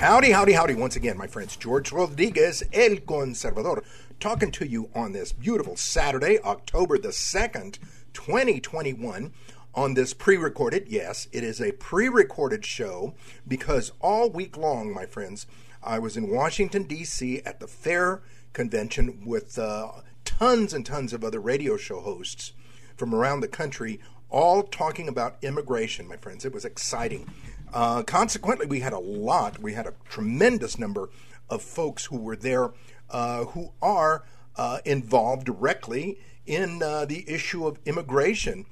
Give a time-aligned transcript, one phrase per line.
[0.00, 0.74] Howdy, howdy, howdy.
[0.74, 3.84] Once again, my friends, George Rodriguez, El Conservador,
[4.18, 7.78] talking to you on this beautiful Saturday, October the 2nd,
[8.14, 9.30] 2021
[9.74, 10.86] on this pre recorded.
[10.88, 13.12] Yes, it is a pre recorded show
[13.46, 15.46] because all week long, my friends,
[15.82, 17.42] I was in Washington, D.C.
[17.44, 18.22] at the FAIR
[18.54, 19.90] convention with uh,
[20.24, 22.52] tons and tons of other radio show hosts
[22.96, 26.46] from around the country, all talking about immigration, my friends.
[26.46, 27.28] It was exciting.
[27.72, 31.08] Uh, consequently, we had a lot, we had a tremendous number
[31.48, 32.72] of folks who were there
[33.10, 34.24] uh, who are
[34.56, 38.66] uh, involved directly in uh, the issue of immigration.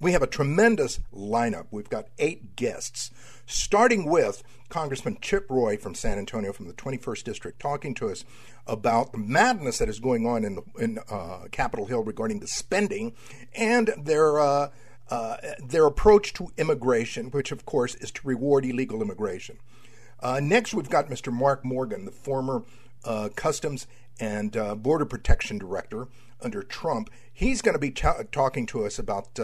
[0.00, 1.66] We have a tremendous lineup.
[1.70, 3.10] We've got eight guests,
[3.46, 8.24] starting with Congressman Chip Roy from San Antonio, from the 21st District, talking to us
[8.66, 12.46] about the madness that is going on in, the, in uh, Capitol Hill regarding the
[12.46, 13.14] spending
[13.54, 14.70] and their uh,
[15.10, 19.58] uh, their approach to immigration, which of course is to reward illegal immigration.
[20.20, 21.32] Uh, next, we've got Mr.
[21.32, 22.62] Mark Morgan, the former
[23.04, 23.86] uh, Customs
[24.18, 26.08] and uh, Border Protection Director
[26.40, 27.10] under Trump.
[27.32, 29.38] He's going to be t- talking to us about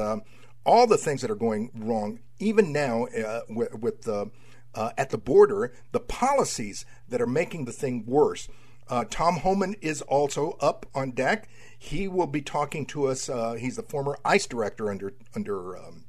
[0.65, 4.31] all the things that are going wrong, even now uh, with, with the
[4.73, 8.49] uh, at the border, the policies that are making the thing worse.
[8.89, 11.49] Uh, Tom Homan is also up on deck.
[11.83, 13.31] He will be talking to us.
[13.31, 16.05] Uh, he's the former ICE director under under um,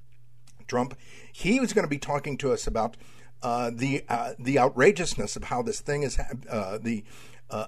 [0.67, 0.97] Trump.
[1.31, 2.97] He was going to be talking to us about
[3.41, 7.03] uh, the uh, the outrageousness of how this thing is the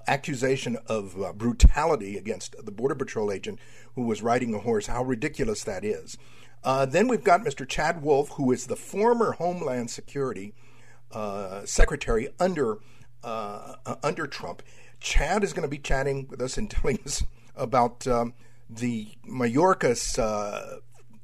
[0.06, 3.58] accusation of brutality against the border patrol agent
[3.94, 4.86] who was riding a horse.
[4.86, 6.18] How ridiculous that is.
[6.62, 7.66] Uh, then we've got Mr.
[7.66, 10.52] Chad Wolf, who is the former Homeland Security
[11.10, 12.80] uh, Secretary under
[13.22, 14.62] uh, uh under Trump.
[15.00, 17.22] Chad is going to be chatting with us and telling us
[17.56, 18.34] about um,
[18.68, 20.78] the Mayorkas uh,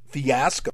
[0.08, 0.70] fiasco.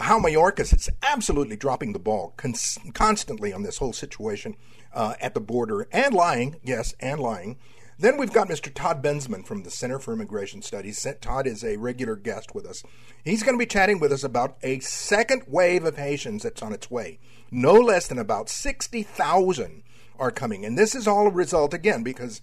[0.00, 4.56] How Mayorkas is absolutely dropping the ball cons- constantly on this whole situation
[4.92, 7.58] uh, at the border and lying, yes, and lying.
[7.98, 8.74] Then we've got Mr.
[8.74, 11.06] Todd Bensman from the Center for Immigration Studies.
[11.20, 12.82] Todd is a regular guest with us.
[13.24, 16.72] He's going to be chatting with us about a second wave of Haitians that's on
[16.72, 17.20] its way.
[17.52, 19.82] No less than about 60,000
[20.18, 20.64] are coming.
[20.64, 22.40] And this is all a result, again, because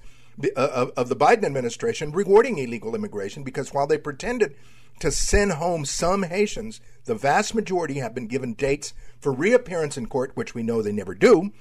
[0.55, 4.55] uh, of the Biden administration rewarding illegal immigration because while they pretended
[5.01, 10.05] to send home some Haitians, the vast majority have been given dates for reappearance in
[10.05, 11.51] court, which we know they never do,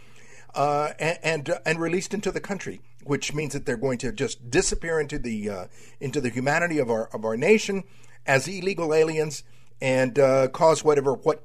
[0.55, 4.13] uh, and and, uh, and, released into the country which means that they're going to
[4.13, 5.67] just disappear into the uh,
[6.01, 7.83] into the humanity of our of our nation
[8.27, 9.43] as illegal aliens
[9.81, 10.17] and
[10.53, 11.43] cause whatever what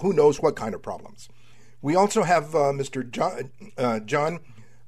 [0.00, 1.30] who knows what kind of problems.
[1.80, 3.08] We also have Mr.
[3.08, 3.50] John,
[4.06, 4.40] John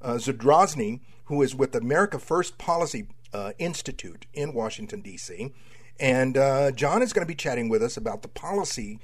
[0.03, 0.99] Zadrozny,
[1.31, 5.53] who is with America First Policy uh, Institute in Washington D.C.
[5.99, 6.35] And
[6.75, 8.99] John is going to be chatting with us about the policy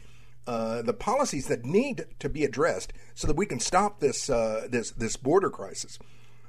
[0.47, 4.67] uh, the policies that need to be addressed so that we can stop this uh,
[4.69, 5.99] this this border crisis.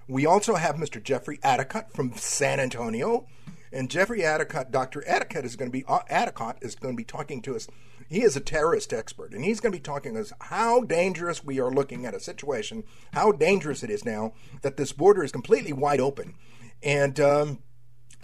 [0.07, 1.03] We also have Mr.
[1.03, 3.27] Jeffrey Addicott from San Antonio.
[3.73, 5.03] And Jeffrey Addicott, Dr.
[5.09, 7.69] Addicott is going to be uh, Addicott is going to be talking to us.
[8.09, 11.45] He is a terrorist expert, and he's going to be talking to us how dangerous
[11.45, 14.33] we are looking at a situation, how dangerous it is now
[14.63, 16.35] that this border is completely wide open,
[16.83, 17.59] and um,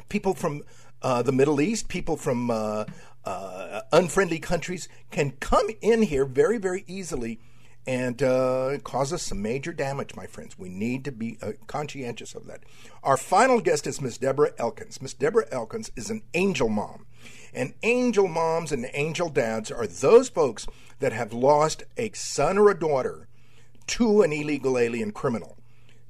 [0.08, 0.62] people from
[1.02, 2.84] uh, the Middle East, people from uh,
[3.24, 7.40] uh unfriendly countries can come in here very, very easily
[7.86, 10.58] and uh, cause us some major damage, my friends.
[10.58, 12.60] We need to be uh, conscientious of that.
[13.02, 15.02] Our final guest is Miss Deborah Elkins.
[15.02, 17.06] Miss Deborah Elkins is an angel mom.
[17.52, 20.66] And angel moms and angel dads are those folks
[20.98, 23.28] that have lost a son or a daughter
[23.86, 25.58] to an illegal alien criminal,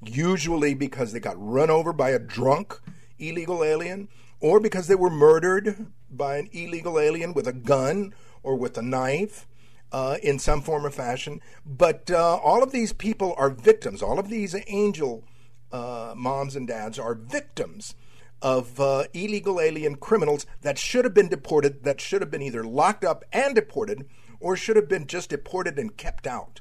[0.00, 2.81] usually because they got run over by a drunk
[3.19, 4.09] illegal alien
[4.41, 8.82] or because they were murdered by an illegal alien with a gun or with a
[8.82, 9.47] knife
[9.92, 11.40] uh, in some form or fashion.
[11.64, 14.02] But uh, all of these people are victims.
[14.02, 15.25] All of these angel
[15.72, 17.94] uh, moms and dads are victims
[18.42, 22.62] of uh, illegal alien criminals that should have been deported, that should have been either
[22.62, 24.06] locked up and deported,
[24.38, 26.60] or should have been just deported and kept out.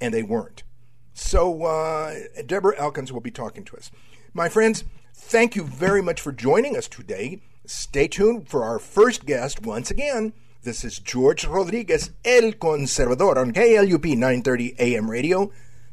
[0.00, 0.64] And they weren't.
[1.14, 2.14] So, uh,
[2.44, 3.90] Deborah Elkins will be talking to us.
[4.34, 4.82] My friends,
[5.14, 7.40] thank you very much for joining us today.
[7.66, 10.32] Stay tuned for our first guest once again.
[10.64, 15.50] This is George Rodriguez, El Conservador, on KLUP 930 AM radio.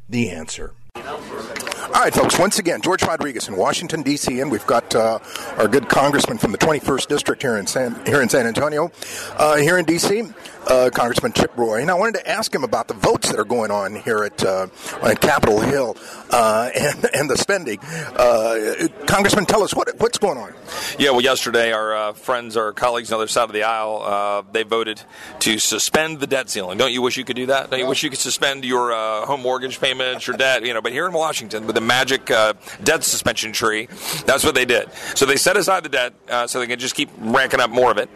[0.08, 0.74] The answer.
[0.96, 2.38] All right, folks.
[2.38, 5.18] Once again, George Rodriguez in Washington D.C., and we've got uh,
[5.56, 8.90] our good congressman from the 21st district here in San here in San Antonio,
[9.36, 10.32] uh, here in D.C
[10.66, 13.44] uh, Congressman Chip Roy, and I wanted to ask him about the votes that are
[13.44, 14.68] going on here at uh,
[15.02, 15.96] on Capitol Hill
[16.30, 17.78] uh, and and the spending.
[17.80, 20.52] Uh, Congressman, tell us what what's going on.
[20.98, 24.02] Yeah, well, yesterday our uh, friends, our colleagues on the other side of the aisle,
[24.02, 25.02] uh, they voted
[25.40, 26.78] to suspend the debt ceiling.
[26.78, 27.70] Don't you wish you could do that?
[27.70, 28.92] Don't you wish you could suspend your
[29.26, 30.64] home mortgage payments, your debt?
[30.64, 33.88] You know, but here in Washington, with the magic debt suspension tree,
[34.26, 34.90] that's what they did.
[35.14, 36.14] So they set aside the debt
[36.50, 38.08] so they can just keep ranking up more of it.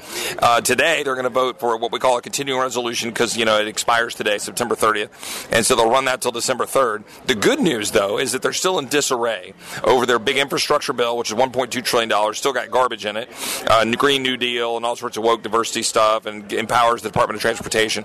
[0.64, 3.60] today, they're going to vote for what we call a continuing resolution because you know
[3.60, 7.04] it expires today, September 30th, and so they'll run that till December 3rd.
[7.26, 11.16] The good news, though, is that they're still in disarray over their big infrastructure bill,
[11.16, 12.38] which is 1.2 trillion dollars.
[12.38, 13.28] Still got garbage in it,
[13.68, 17.36] uh, Green New Deal, and all sorts of woke diversity stuff, and empowers the Department
[17.36, 18.04] of Transportation.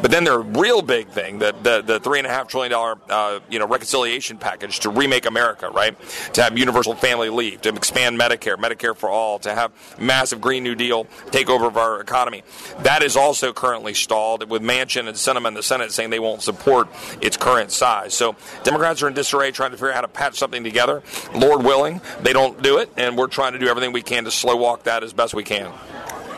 [0.00, 2.98] But then their real big thing, the the, the three and a half trillion dollar
[3.08, 3.97] uh, you know reconciliation
[4.40, 5.96] package to remake America, right?
[6.34, 10.62] To have universal family leave, to expand Medicare, Medicare for all, to have massive Green
[10.62, 12.42] New Deal take over of our economy.
[12.80, 16.18] That is also currently currently stalled, with Manchin and Sinema in the Senate saying they
[16.18, 16.88] won't support
[17.20, 18.12] its current size.
[18.12, 18.34] So
[18.64, 21.02] Democrats are in disarray trying to figure out how to patch something together.
[21.34, 24.30] Lord willing, they don't do it, and we're trying to do everything we can to
[24.30, 25.72] slow walk that as best we can.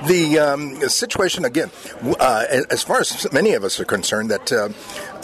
[0.06, 1.70] The um, situation, again,
[2.18, 4.68] uh, as far as many of us are concerned, that uh,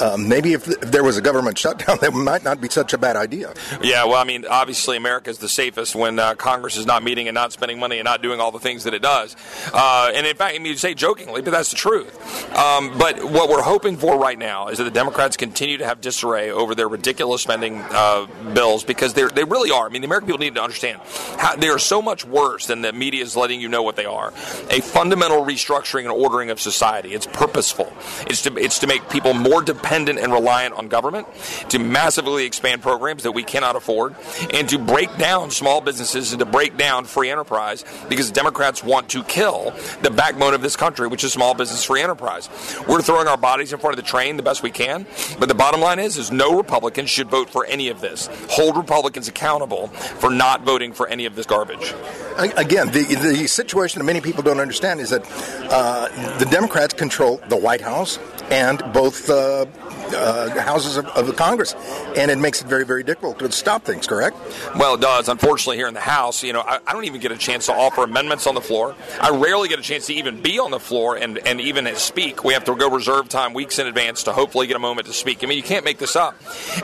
[0.00, 2.98] um, maybe if, if, there was a government shutdown, that might not be such a
[2.98, 3.54] bad idea.
[3.82, 7.28] Yeah, well, I mean, obviously, America is the safest when uh, Congress is not meeting
[7.28, 9.36] and not spending money and not doing all the things that it does.
[9.72, 12.14] Uh, and in fact, I mean, you say jokingly, but that's the truth.
[12.56, 16.00] Um, but what we're hoping for right now is that the Democrats continue to have
[16.00, 19.86] disarray over their ridiculous spending uh, bills because they they really are.
[19.86, 21.00] I mean, the American people need to understand
[21.38, 24.06] how they are so much worse than the media is letting you know what they
[24.06, 24.28] are.
[24.70, 27.14] A fundamental restructuring and ordering of society.
[27.14, 27.92] It's purposeful.
[28.26, 31.28] It's to it's to make people more dependent dependent and reliant on government,
[31.68, 34.16] to massively expand programs that we cannot afford,
[34.52, 39.08] and to break down small businesses and to break down free enterprise because Democrats want
[39.08, 39.72] to kill
[40.02, 42.48] the backbone of this country, which is small business free enterprise.
[42.88, 45.06] We're throwing our bodies in front of the train the best we can,
[45.38, 48.28] but the bottom line is, is no Republicans should vote for any of this.
[48.50, 51.94] Hold Republicans accountable for not voting for any of this garbage.
[52.38, 55.22] Again, the, the situation that many people don't understand is that
[55.70, 58.18] uh, the Democrats control the White House
[58.50, 59.66] and both uh,
[60.14, 61.74] uh, houses of, of, the Congress,
[62.16, 64.06] and it makes it very, very difficult to stop things.
[64.06, 64.36] Correct?
[64.76, 65.28] Well, it does.
[65.28, 67.72] Unfortunately, here in the House, you know, I, I, don't even get a chance to
[67.72, 68.94] offer amendments on the floor.
[69.20, 72.44] I rarely get a chance to even be on the floor and and even speak.
[72.44, 75.12] We have to go reserve time weeks in advance to hopefully get a moment to
[75.12, 75.42] speak.
[75.42, 76.36] I mean, you can't make this up,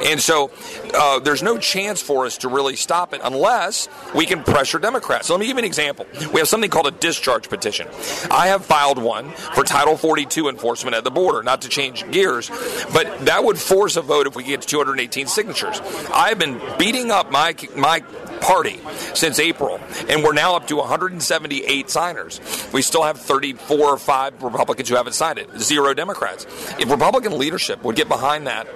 [0.04, 0.50] and so
[0.94, 5.28] uh, there's no chance for us to really stop it unless we can pressure Democrats.
[5.28, 6.06] So let me give you an example.
[6.32, 7.88] We have something called a discharge petition.
[8.30, 11.42] I have filed one for Title 42 enforcement at the border.
[11.42, 12.50] Not to change gears,
[12.92, 15.80] but that would force a vote if we get to 218 signatures.
[16.12, 18.00] I've been beating up my my
[18.40, 18.80] party
[19.14, 22.40] since April, and we're now up to 178 signers.
[22.72, 26.46] We still have 34 or 5 Republicans who haven't signed it, zero Democrats.
[26.78, 28.66] If Republican leadership would get behind that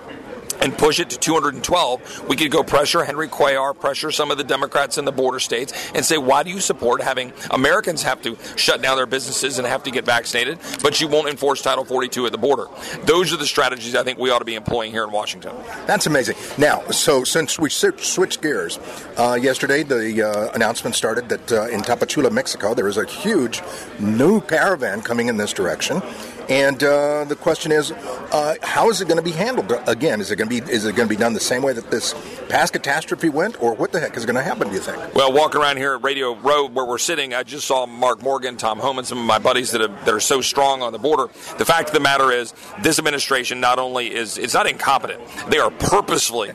[0.66, 4.42] and push it to 212, we could go pressure Henry Cuellar, pressure some of the
[4.42, 8.36] Democrats in the border states, and say, why do you support having Americans have to
[8.56, 12.26] shut down their businesses and have to get vaccinated, but you won't enforce Title 42
[12.26, 12.66] at the border?
[13.04, 15.54] Those are the strategies I think we ought to be employing here in Washington.
[15.86, 16.34] That's amazing.
[16.58, 18.80] Now, so since we switched gears,
[19.16, 23.62] uh, yesterday the uh, announcement started that uh, in Tapachula, Mexico, there is a huge
[24.00, 26.02] new caravan coming in this direction.
[26.48, 29.72] And uh, the question is, uh, how is it going to be handled?
[29.86, 31.72] Again, is it going to be is it going to be done the same way
[31.72, 32.14] that this
[32.48, 34.68] past catastrophe went, or what the heck is going to happen?
[34.68, 35.14] Do you think?
[35.14, 38.56] Well, walking around here at Radio Row where we're sitting, I just saw Mark Morgan,
[38.56, 41.26] Tom Homan, some of my buddies that, have, that are so strong on the border.
[41.58, 45.58] The fact of the matter is, this administration not only is it's not incompetent, they
[45.58, 46.52] are purposefully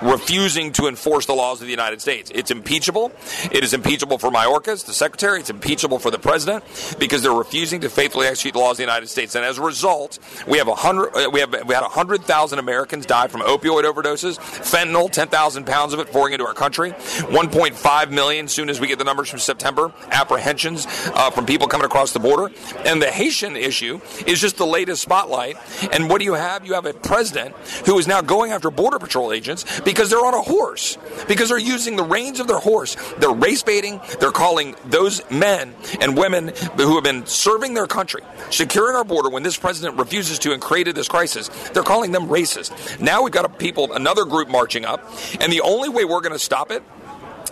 [0.00, 2.30] refusing to enforce the laws of the United States.
[2.34, 3.12] It's impeachable.
[3.52, 5.40] It is impeachable for Mayorkas, the secretary.
[5.40, 6.64] It's impeachable for the president
[6.98, 9.33] because they're refusing to faithfully execute the laws of the United States.
[9.34, 11.14] And as a result, we have a hundred.
[11.14, 15.66] Uh, we have we had hundred thousand Americans die from opioid overdoses, fentanyl, ten thousand
[15.66, 18.48] pounds of it pouring into our country, 1.5 million.
[18.48, 22.20] Soon as we get the numbers from September, apprehensions uh, from people coming across the
[22.20, 25.56] border, and the Haitian issue is just the latest spotlight.
[25.92, 26.66] And what do you have?
[26.66, 27.54] You have a president
[27.86, 30.98] who is now going after border patrol agents because they're on a horse,
[31.28, 32.96] because they're using the reins of their horse.
[33.18, 34.00] They're race baiting.
[34.20, 39.23] They're calling those men and women who have been serving their country, securing our border
[39.28, 43.00] when this president refuses to and created this crisis, they're calling them racist.
[43.00, 45.00] Now we've got a people, another group marching up,
[45.40, 46.82] and the only way we're going to stop it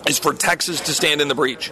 [0.07, 1.71] is for Texas to stand in the breach.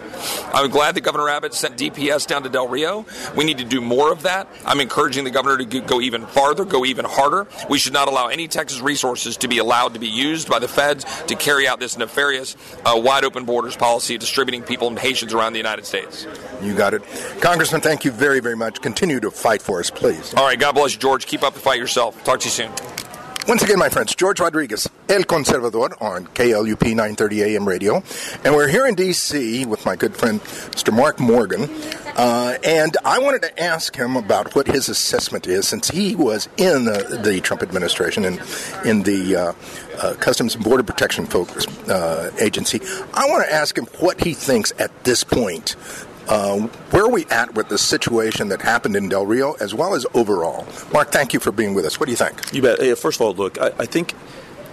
[0.52, 3.06] I'm glad that Governor Abbott sent DPS down to Del Rio.
[3.36, 4.48] We need to do more of that.
[4.64, 7.46] I'm encouraging the governor to go even farther, go even harder.
[7.68, 10.68] We should not allow any Texas resources to be allowed to be used by the
[10.68, 14.98] feds to carry out this nefarious, uh, wide open borders policy, of distributing people and
[14.98, 16.26] Haitians around the United States.
[16.62, 17.02] You got it.
[17.40, 18.80] Congressman, thank you very, very much.
[18.80, 20.34] Continue to fight for us, please.
[20.34, 20.58] All right.
[20.58, 21.26] God bless you, George.
[21.26, 22.22] Keep up the fight yourself.
[22.24, 23.01] Talk to you soon.
[23.48, 28.00] Once again, my friends, George Rodriguez, El Conservador on KLUP 930 AM radio.
[28.44, 29.66] And we're here in D.C.
[29.66, 30.94] with my good friend, Mr.
[30.94, 31.68] Mark Morgan.
[32.16, 36.48] Uh, and I wanted to ask him about what his assessment is since he was
[36.56, 38.40] in the, the Trump administration and
[38.84, 39.52] in the uh,
[40.00, 42.80] uh, Customs and Border Protection Focus, uh, Agency.
[43.12, 45.74] I want to ask him what he thinks at this point
[46.28, 46.60] uh,
[46.90, 50.06] where are we at with the situation that happened in Del Rio as well as
[50.14, 50.66] overall?
[50.92, 51.98] Mark, thank you for being with us.
[51.98, 52.52] What do you think?
[52.52, 52.98] You bet.
[52.98, 54.14] First of all, look, I, I think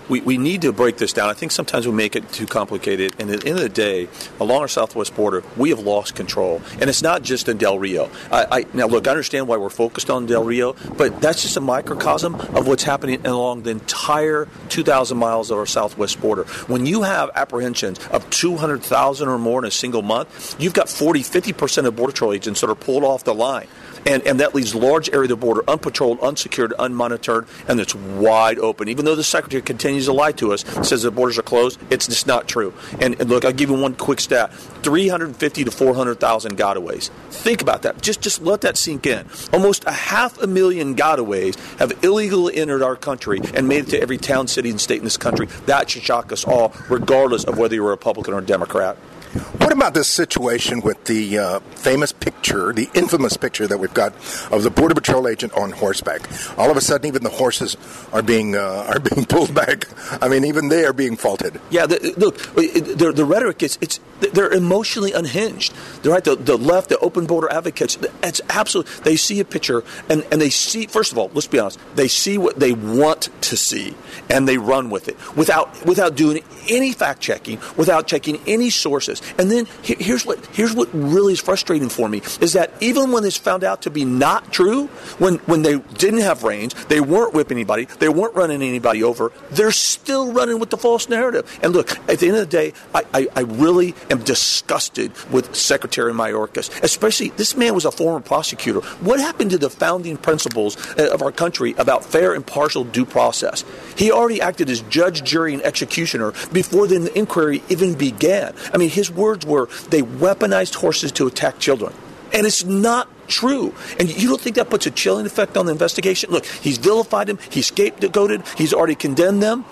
[0.10, 1.30] we, we need to break this down.
[1.30, 3.16] I think sometimes we make it too complicated.
[3.20, 6.62] And at the end of the day, along our southwest border, we have lost control.
[6.80, 8.10] And it's not just in Del Rio.
[8.32, 11.56] I, I, now, look, I understand why we're focused on Del Rio, but that's just
[11.58, 16.44] a microcosm of what's happening along the entire 2,000 miles of our southwest border.
[16.68, 21.22] When you have apprehensions of 200,000 or more in a single month, you've got 40,
[21.22, 23.68] 50% of Border Patrol agents that are pulled off the line
[24.06, 28.60] and, and that leaves large area of the border unpatrolled, unsecured, unmonitored, and it's wide
[28.60, 28.88] open.
[28.88, 32.08] Even though the secretary continues to lie to us, says the borders are closed, it's
[32.08, 32.74] just not true.
[33.00, 37.10] And, and look, I'll give you one quick stat: 350 to 400,000 gotaways.
[37.29, 38.01] Think about that.
[38.01, 39.27] Just just let that sink in.
[39.53, 44.01] Almost a half a million gotaways have illegally entered our country and made it to
[44.01, 45.48] every town, city, and state in this country.
[45.65, 48.98] That should shock us all, regardless of whether you're a Republican or a Democrat.
[49.29, 54.13] What about this situation with the uh, famous picture, the infamous picture that we've got
[54.51, 56.21] of the border patrol agent on horseback?
[56.57, 57.77] All of a sudden, even the horses
[58.12, 59.88] are being uh, are being pulled back.
[60.21, 61.62] I mean, even they are being faulted.
[61.69, 65.74] Yeah, the, look, the, the rhetoric is it's they're emotionally unhinged.
[66.01, 66.24] They're right.
[66.24, 68.88] The, the left, the open border advocates, it's absolute.
[69.03, 70.88] They see a picture and, and they see.
[70.88, 71.79] First of all, let's be honest.
[71.95, 73.95] They see what they want to see
[74.29, 79.21] and they run with it without without doing any fact checking, without checking any sources.
[79.38, 83.25] And then here's what here's what really is frustrating for me is that even when
[83.25, 87.33] it's found out to be not true, when when they didn't have range, they weren't
[87.33, 91.59] whipping anybody, they weren't running anybody over, they're still running with the false narrative.
[91.63, 95.55] And look, at the end of the day, I, I, I really am disgusted with
[95.55, 96.69] Secretary Mayorkas.
[96.83, 98.81] Especially this man was a former prosecutor.
[99.01, 103.63] What happened to the founding principles uh, of our country about fair, impartial due process?
[103.97, 108.54] He already acted as judge, jury, and executioner before the inquiry even began.
[108.74, 111.94] I mean, his words were they weaponized horses to attack children.
[112.34, 113.74] And it's not true.
[113.98, 116.32] And you don't think that puts a chilling effect on the investigation?
[116.32, 119.63] Look, he's vilified them, he's scapegoated, he's already condemned them.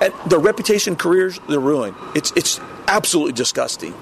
[0.00, 1.94] And their reputation, careers, they're ruined.
[2.16, 2.58] It's, it's
[2.88, 3.94] absolutely disgusting.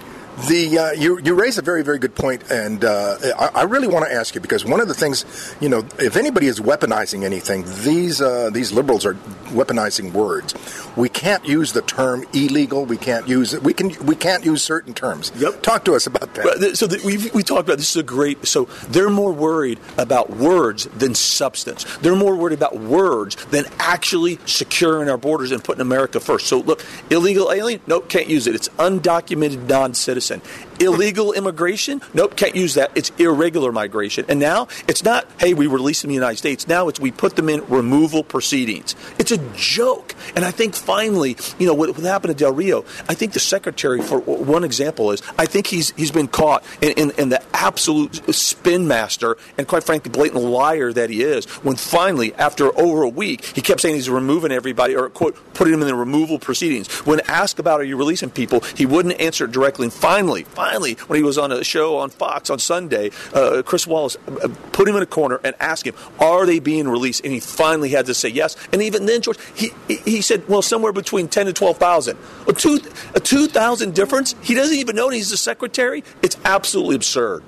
[0.48, 3.88] The uh, you you raise a very very good point, and uh, I, I, really
[3.88, 5.26] want to ask you because one of the things
[5.60, 9.14] you know, if anybody is weaponizing anything, these uh, these liberals are
[9.50, 10.54] weaponizing words.
[10.96, 12.86] We can't use the term illegal.
[12.86, 13.58] We can't use.
[13.60, 15.30] We can we can't use certain terms.
[15.36, 15.62] Yep.
[15.62, 16.76] Talk to us about that.
[16.76, 18.46] So the, we we talked about this is a great.
[18.46, 21.84] So they're more worried about words than substance.
[21.98, 26.46] They're more worried about words than actually securing our borders and putting America first.
[26.46, 28.54] So look, illegal alien, nope, can't use it.
[28.54, 30.69] It's undocumented non-citizen citizen.
[30.80, 32.00] Illegal immigration?
[32.14, 32.90] Nope, can't use that.
[32.94, 34.24] It's irregular migration.
[34.28, 36.66] And now it's not, hey, we release them in the United States.
[36.66, 38.96] Now it's we put them in removal proceedings.
[39.18, 40.14] It's a joke.
[40.34, 43.40] And I think finally, you know, what, what happened to Del Rio, I think the
[43.40, 47.42] secretary, for one example, is I think he's he's been caught in, in, in the
[47.54, 53.02] absolute spin master and quite frankly, blatant liar that he is when finally, after over
[53.02, 56.38] a week, he kept saying he's removing everybody or, quote, putting them in the removal
[56.38, 56.88] proceedings.
[57.06, 59.86] When asked about are you releasing people, he wouldn't answer it directly.
[59.86, 63.86] And finally, finally, when he was on a show on Fox on Sunday, uh, Chris
[63.86, 67.32] Wallace uh, put him in a corner and asked him, "Are they being released?" And
[67.32, 68.56] he finally had to say yes.
[68.72, 72.18] And even then, George, he he said, "Well, somewhere between ten to twelve thousand.
[72.46, 72.80] A two
[73.14, 74.34] a two thousand difference.
[74.42, 76.04] He doesn't even know he's the secretary.
[76.22, 77.42] It's absolutely absurd."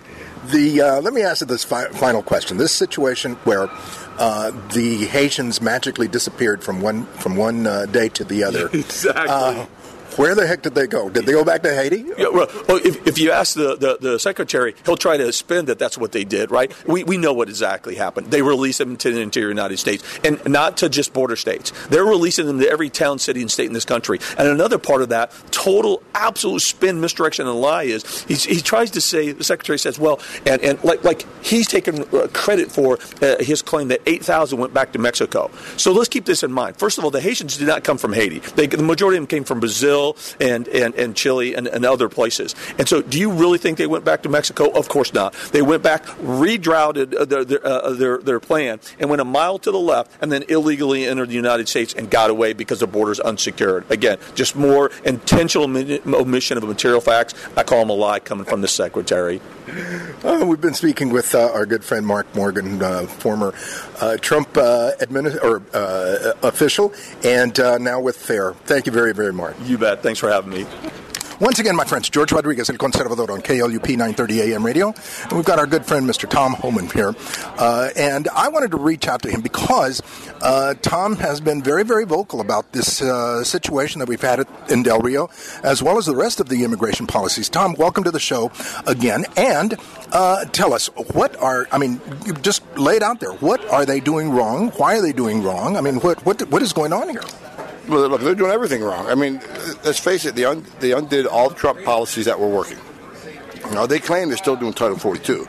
[0.46, 2.56] The uh, let me ask you this fi- final question.
[2.56, 3.68] This situation where
[4.18, 8.68] uh, the Haitians magically disappeared from one from one uh, day to the other.
[8.72, 9.66] exactly.
[10.16, 11.08] Where the heck did they go?
[11.08, 12.04] Did they go back to Haiti?
[12.18, 15.78] Yeah, well, if, if you ask the, the, the, secretary, he'll try to spin that
[15.78, 16.72] that's what they did, right?
[16.86, 18.30] We, we know what exactly happened.
[18.30, 21.72] They released them to the interior United States, and not to just border states.
[21.88, 24.18] They're releasing them to every town, city, and state in this country.
[24.38, 29.00] And another part of that total, absolute spin, misdirection, and lie is he tries to
[29.00, 33.42] say, the secretary says, well, and, and like, like he's taken uh, credit for uh,
[33.42, 35.50] his claim that 8,000 went back to Mexico.
[35.76, 36.76] So let's keep this in mind.
[36.76, 38.40] First of all, the Haitians did not come from Haiti.
[38.40, 40.01] They, the majority of them came from Brazil,
[40.40, 42.54] and, and, and Chile and, and other places.
[42.78, 44.70] And so, do you really think they went back to Mexico?
[44.70, 45.34] Of course not.
[45.52, 49.58] They went back, rerouted uh, their, their, uh, their, their plan, and went a mile
[49.60, 52.86] to the left, and then illegally entered the United States and got away because the
[52.86, 53.90] border's unsecured.
[53.90, 55.64] Again, just more intentional
[56.14, 57.34] omission of material facts.
[57.56, 59.40] I call them a lie coming from the secretary.
[60.24, 63.54] Uh, we've been speaking with uh, our good friend Mark Morgan, uh, former
[64.00, 66.92] uh, Trump uh, administ- or uh, official,
[67.24, 68.54] and now with FAIR.
[68.64, 69.56] Thank you very, very much.
[69.64, 69.91] You bet.
[69.96, 70.66] Thanks for having me.
[71.42, 74.94] Once again, my friends, George Rodriguez, El Conservador on KLUP 930 AM radio.
[75.22, 76.30] And we've got our good friend, Mr.
[76.30, 77.16] Tom Homan here.
[77.58, 80.00] Uh, and I wanted to reach out to him because
[80.40, 84.84] uh, Tom has been very, very vocal about this uh, situation that we've had in
[84.84, 85.30] Del Rio,
[85.64, 87.48] as well as the rest of the immigration policies.
[87.48, 88.52] Tom, welcome to the show
[88.86, 89.24] again.
[89.36, 89.74] And
[90.12, 92.00] uh, tell us, what are, I mean,
[92.42, 94.68] just lay it out there, what are they doing wrong?
[94.76, 95.76] Why are they doing wrong?
[95.76, 97.24] I mean, what, what, what is going on here?
[97.88, 99.06] Well, look, they're doing everything wrong.
[99.08, 99.40] I mean,
[99.84, 102.78] let's face it, they, un- they undid all Trump policies that were working.
[103.72, 105.46] Now, they claim they're still doing Title 42,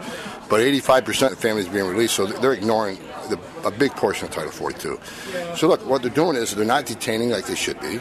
[0.49, 2.97] but 85% of families being released, so they're ignoring
[3.29, 4.99] the, a big portion of Title 42.
[5.57, 7.99] So, look, what they're doing is they're not detaining like they should be.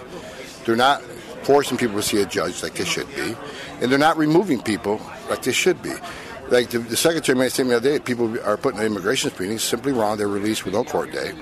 [0.65, 1.03] They're not
[1.43, 3.35] forcing people to see a judge like they should be.
[3.81, 5.93] And they're not removing people like they should be.
[6.49, 9.63] Like the, the Secretary made a statement the other day, people are putting immigration screenings
[9.63, 10.19] simply wrong.
[10.19, 11.33] They're released with no court day.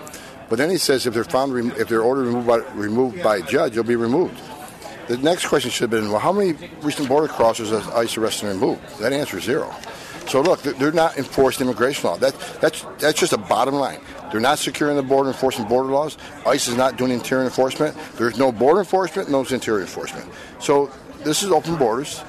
[0.50, 3.42] But then he says if they're found, if they're ordered removed by, removed by a
[3.42, 4.38] judge, they'll be removed.
[5.06, 6.52] The next question should have been, well, how many
[6.82, 8.98] recent border crossers has ICE arrested and removed?
[8.98, 9.74] That answer is zero.
[10.26, 12.16] So look, they're not enforcing immigration law.
[12.16, 14.00] That, that's, that's just a bottom line.
[14.30, 16.18] They're not securing the border, enforcing border laws.
[16.46, 17.96] ICE is not doing interior enforcement.
[18.14, 20.30] There's no border enforcement, no interior enforcement.
[20.60, 20.90] So
[21.24, 22.22] this is open borders.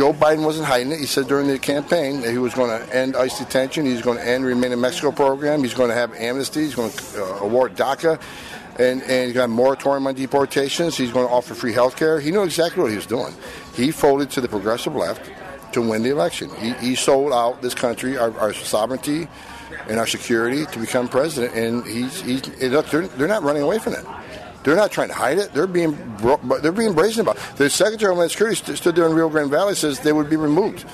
[0.00, 0.98] Joe Biden wasn't hiding it.
[0.98, 3.84] He said during the campaign that he was going to end ICE detention.
[3.84, 5.62] He's going to end Remain in Mexico program.
[5.62, 6.62] He's going to have amnesty.
[6.62, 8.18] He's going to uh, award DACA.
[8.78, 10.96] And, and he's got a moratorium on deportations.
[10.96, 12.18] He's going to offer free health care.
[12.18, 13.34] He knew exactly what he was doing.
[13.74, 15.30] He folded to the progressive left
[15.74, 16.48] to win the election.
[16.56, 19.28] He, he sold out this country, our, our, sovereignty,
[19.86, 21.54] and our security to become president.
[21.54, 24.06] And he's, he's look, they're, they're not running away from it.
[24.62, 25.52] They're not trying to hide it.
[25.54, 25.96] They're being
[26.62, 27.36] they're being brazen about.
[27.36, 27.56] It.
[27.56, 30.36] The Secretary of Homeland Security stood there in Rio Grande Valley says they would be
[30.36, 30.84] removed.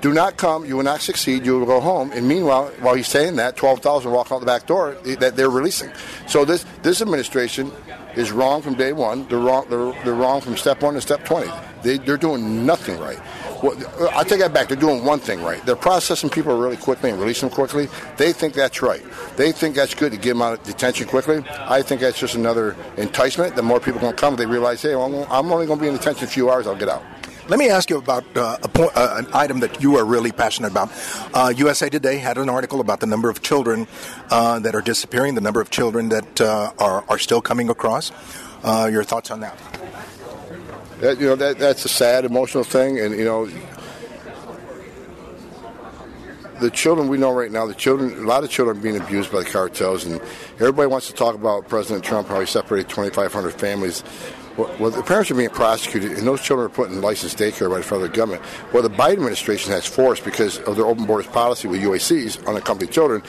[0.00, 0.64] Do not come.
[0.64, 1.44] You will not succeed.
[1.44, 2.12] You will go home.
[2.12, 5.50] And meanwhile, while he's saying that, twelve thousand walk out the back door that they're
[5.50, 5.90] releasing.
[6.26, 7.72] So this this administration
[8.14, 9.26] is wrong from day one.
[9.28, 9.66] They're wrong.
[9.68, 11.50] They're, they're wrong from step one to step twenty.
[11.82, 13.18] They, they're doing nothing right.
[13.62, 13.76] Well,
[14.14, 14.68] I take that back.
[14.68, 15.64] They're doing one thing right.
[15.66, 17.88] They're processing people really quickly and releasing them quickly.
[18.16, 19.02] They think that's right.
[19.36, 21.42] They think that's good to get them out of detention quickly.
[21.48, 23.56] I think that's just another enticement.
[23.56, 25.94] The more people going to come, they realize, hey, I'm only going to be in
[25.94, 26.66] detention a few hours.
[26.66, 27.02] I'll get out.
[27.48, 30.70] Let me ask you about uh, point, uh, an item that you are really passionate
[30.70, 30.90] about.
[31.32, 33.86] Uh, USA Today had an article about the number of children
[34.30, 38.12] uh, that are disappearing, the number of children that uh, are, are still coming across.
[38.62, 39.58] Uh, your thoughts on that?
[41.00, 43.48] That, you know, that, that's a sad, emotional thing, and you know,
[46.60, 49.30] the children we know right now, the children, a lot of children are being abused
[49.30, 50.20] by the cartels, and
[50.54, 54.02] everybody wants to talk about President Trump how he separated 2,500 families.
[54.56, 57.70] Well, well, the parents are being prosecuted, and those children are put in licensed daycare
[57.70, 58.42] by the federal government.
[58.72, 62.92] Well, the Biden administration has forced because of their open borders policy with UACs, unaccompanied
[62.92, 63.22] children.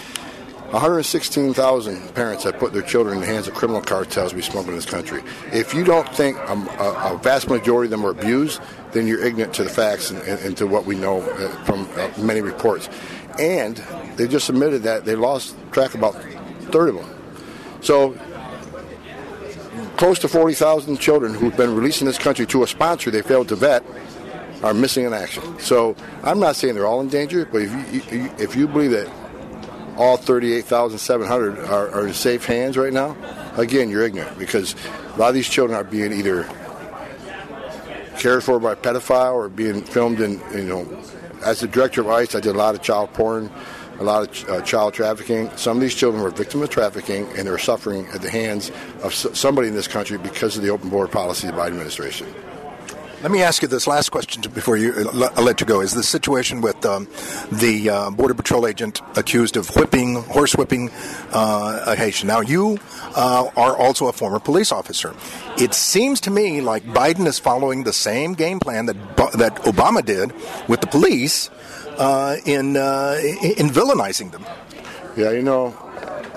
[0.72, 4.76] 116,000 parents have put their children in the hands of criminal cartels we smoke in
[4.76, 5.24] this country.
[5.52, 9.26] If you don't think a, a, a, vast majority of them are abused, then you're
[9.26, 12.42] ignorant to the facts and, and, and to what we know uh, from uh, many
[12.42, 12.88] reports.
[13.40, 13.78] And
[14.16, 16.14] they just admitted that they lost track of about
[16.72, 17.22] 30 of them.
[17.82, 18.16] So
[19.98, 23.48] close to 40,000 children who've been released in this country to a sponsor they failed
[23.50, 23.84] to vet
[24.62, 25.60] are missing in action.
[25.60, 29.10] So I'm not saying they're all in danger, but if you, if you believe that
[30.00, 33.18] all 38,700 are, are in safe hands right now,
[33.58, 34.74] again, you're ignorant because
[35.14, 36.50] a lot of these children are being either
[38.18, 40.88] cared for by a pedophile or being filmed in, you know,
[41.44, 43.52] as the director of ICE, I did a lot of child porn,
[44.00, 45.52] a lot of uh, child trafficking.
[45.58, 48.72] Some of these children were victims of trafficking and they're suffering at the hands
[49.04, 52.34] of somebody in this country because of the open border policy of the Biden administration.
[53.22, 55.82] Let me ask you this last question before you uh, I'll let you go.
[55.82, 57.06] Is the situation with um,
[57.52, 60.90] the uh, border patrol agent accused of whipping, horse whipping
[61.34, 62.28] uh, a Haitian?
[62.30, 62.80] Now you
[63.18, 65.14] uh, are also a former police officer.
[65.58, 68.96] It seems to me like Biden is following the same game plan that
[69.34, 70.32] that Obama did
[70.70, 71.50] with the police
[71.98, 74.46] uh, in uh, in villainizing them.
[75.18, 75.76] Yeah, you know,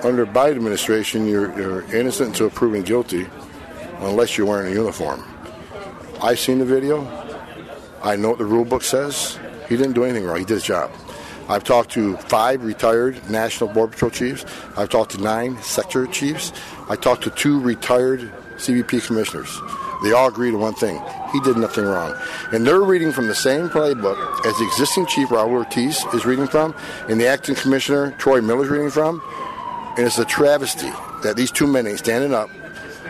[0.02, 3.28] under Biden administration, you're, you're innocent until proven guilty,
[4.00, 5.22] unless you're wearing a uniform.
[6.22, 7.04] I've seen the video.
[8.00, 9.40] I know what the rule book says.
[9.68, 10.38] He didn't do anything wrong.
[10.38, 10.92] He did his job.
[11.48, 14.44] I've talked to five retired National Border Patrol chiefs.
[14.76, 16.52] I've talked to nine sector chiefs.
[16.88, 19.60] I talked to two retired CBP commissioners.
[20.04, 21.02] They all agree to one thing.
[21.32, 22.16] He did nothing wrong.
[22.52, 26.46] And they're reading from the same playbook as the existing chief, Raul Ortiz, is reading
[26.46, 26.72] from,
[27.08, 29.20] and the acting commissioner, Troy Miller, is reading from.
[29.96, 30.90] And it's a travesty
[31.24, 32.48] that these two men ain't standing up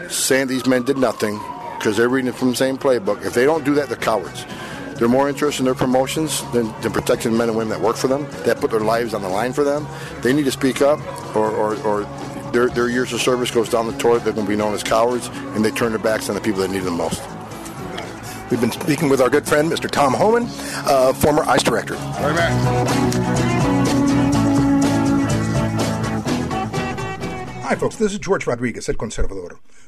[0.09, 1.39] saying these men did nothing
[1.83, 3.27] because they're reading from the same playbook.
[3.27, 4.47] If they don't do that, they're cowards.
[4.95, 7.97] They're more interested in their promotions than, than protecting the men and women that work
[7.97, 9.85] for them, that put their lives on the line for them.
[10.21, 11.01] They need to speak up,
[11.35, 12.05] or, or, or
[12.53, 14.23] their, their years of service goes down the toilet.
[14.23, 16.61] They're going to be known as cowards, and they turn their backs on the people
[16.61, 17.21] that need them most.
[18.49, 19.91] We've been speaking with our good friend, Mr.
[19.91, 20.47] Tom Homan,
[20.87, 21.95] uh, former ICE director.
[21.95, 22.53] Right back.
[27.65, 27.97] Hi, folks.
[27.97, 29.59] This is George Rodriguez El Conservador.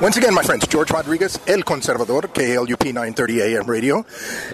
[0.00, 4.02] Once again, my friends, George Rodriguez, El Conservador, KLUP 930 AM radio.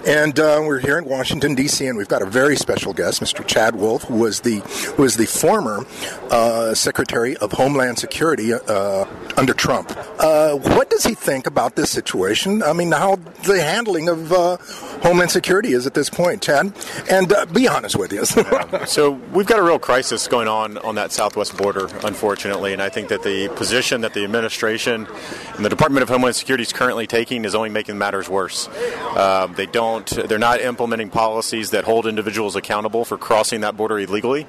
[0.04, 3.46] And uh, we're here in Washington, D.C., and we've got a very special guest, Mr.
[3.46, 4.58] Chad Wolf, who was the,
[4.96, 5.86] who was the former
[6.32, 9.04] uh, Secretary of Homeland Security uh,
[9.36, 9.96] under Trump.
[10.18, 12.64] Uh, what does he think about this situation?
[12.64, 14.56] I mean, how the handling of uh,
[15.02, 16.72] Homeland Security is at this point, Chad?
[17.10, 18.24] And uh, be honest with you.
[18.86, 22.88] so we've got a real crisis going on on that southwest border, unfortunately, and I
[22.88, 25.06] think that the position that the administration
[25.54, 28.68] and the Department of Homeland Security is currently taking is only making matters worse.
[29.16, 33.98] Um, they don't, they're not implementing policies that hold individuals accountable for crossing that border
[33.98, 34.46] illegally.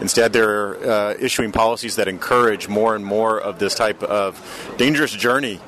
[0.00, 5.12] Instead, they're uh, issuing policies that encourage more and more of this type of dangerous
[5.12, 5.60] journey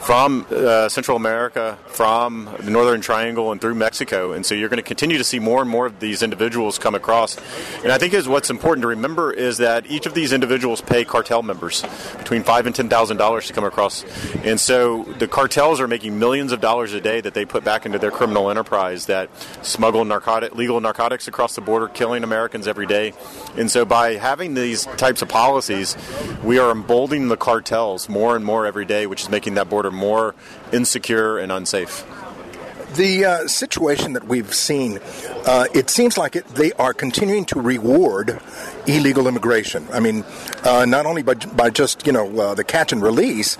[0.00, 4.32] from uh, Central America, from the Northern Triangle, and through Mexico.
[4.32, 6.94] And so you're going to continue to see more and more of these individuals come
[6.94, 7.36] across.
[7.82, 11.04] And I think is what's important to remember is that each of these individuals pay
[11.04, 11.84] cartel members
[12.16, 14.04] between five and ten thousand dollars to come across.
[14.42, 17.84] And so the cartels are making millions of dollars a day that they put back
[17.84, 19.28] into their criminal enterprise that
[19.62, 23.12] smuggle narcotic, legal narcotics across the border, killing Americans every day.
[23.56, 25.96] And so by having these types of policies,
[26.42, 29.90] we are emboldening the cartels more and more every day, which is making that border
[29.90, 30.34] more
[30.72, 32.04] insecure and unsafe.
[32.94, 34.98] The uh, situation that we've seen,
[35.46, 38.40] uh, it seems like it, they are continuing to reward
[38.86, 39.86] illegal immigration.
[39.92, 40.24] I mean,
[40.64, 43.56] uh, not only by, by just you know uh, the catch and release,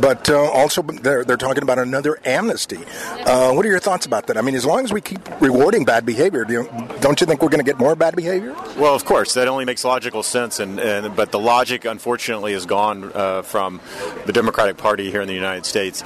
[0.00, 2.78] but uh, also they're they're talking about another amnesty.
[3.26, 4.38] Uh, what are your thoughts about that?
[4.38, 7.42] I mean, as long as we keep rewarding bad behavior, do you, don't you think
[7.42, 8.54] we're going to get more bad behavior?
[8.78, 12.64] Well, of course, that only makes logical sense, and, and but the logic, unfortunately, is
[12.64, 13.10] gone
[13.42, 13.80] from
[14.26, 16.02] the Democratic Party here in the United States.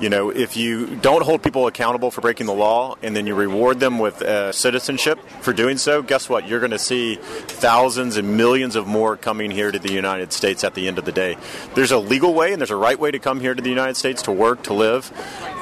[0.00, 3.34] You know, if you don't hold people accountable for breaking the law and then you
[3.36, 6.48] reward them with uh, citizenship for doing so, guess what?
[6.48, 10.64] You're going to see thousands and millions of more coming here to the United States
[10.64, 11.36] at the end of the day.
[11.74, 13.96] There's a legal way and there's a right way to come here to the United
[13.96, 15.12] States to work, to live,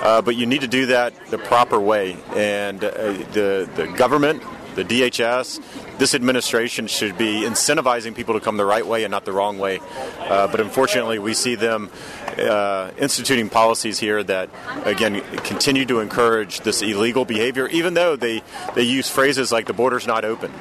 [0.02, 2.16] uh, but you need to do that the proper way.
[2.34, 2.90] And uh,
[3.32, 4.42] the, the government,
[4.74, 5.60] the DHS,
[5.98, 9.58] this administration should be incentivizing people to come the right way and not the wrong
[9.58, 9.80] way.
[10.18, 11.90] Uh, but unfortunately, we see them
[12.38, 14.48] uh, instituting policies here that,
[14.84, 18.42] again, continue to encourage this illegal behavior, even though they,
[18.74, 20.52] they use phrases like the border's not open,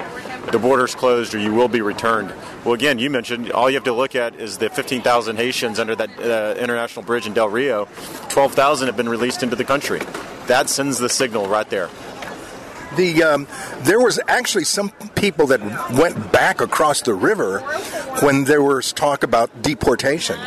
[0.52, 2.34] the border's closed, or you will be returned.
[2.66, 5.96] Well, again, you mentioned all you have to look at is the 15,000 Haitians under
[5.96, 7.88] that uh, international bridge in Del Rio.
[8.30, 10.02] 12,000 have been released into the country.
[10.48, 11.90] That sends the signal right there
[12.96, 13.48] the um,
[13.82, 17.60] there was actually some people that went back across the river
[18.22, 20.38] when there was talk about deportation.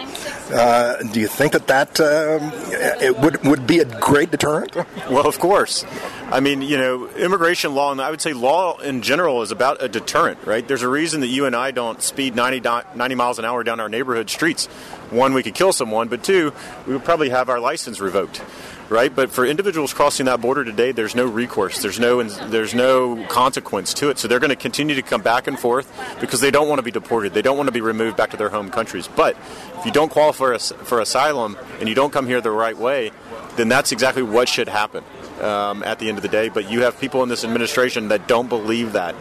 [0.52, 2.50] Uh, do you think that that um,
[3.02, 4.76] it would would be a great deterrent?
[5.10, 5.84] Well, of course.
[6.32, 9.82] I mean, you know, immigration law, and I would say law in general is about
[9.82, 10.66] a deterrent, right?
[10.66, 12.60] There's a reason that you and I don't speed 90,
[12.94, 14.66] 90 miles an hour down our neighborhood streets.
[15.10, 16.52] One, we could kill someone, but two,
[16.86, 18.42] we would probably have our license revoked
[18.88, 19.14] right?
[19.14, 21.80] But for individuals crossing that border today, there's no recourse.
[21.82, 24.18] There's no there's no consequence to it.
[24.18, 26.82] So they're going to continue to come back and forth because they don't want to
[26.82, 27.34] be deported.
[27.34, 29.08] They don't want to be removed back to their home countries.
[29.08, 29.36] But
[29.78, 33.10] if you don't qualify for asylum and you don't come here the right way,
[33.56, 35.04] then that's exactly what should happen
[35.40, 36.48] um, at the end of the day.
[36.48, 39.14] But you have people in this administration that don't believe that.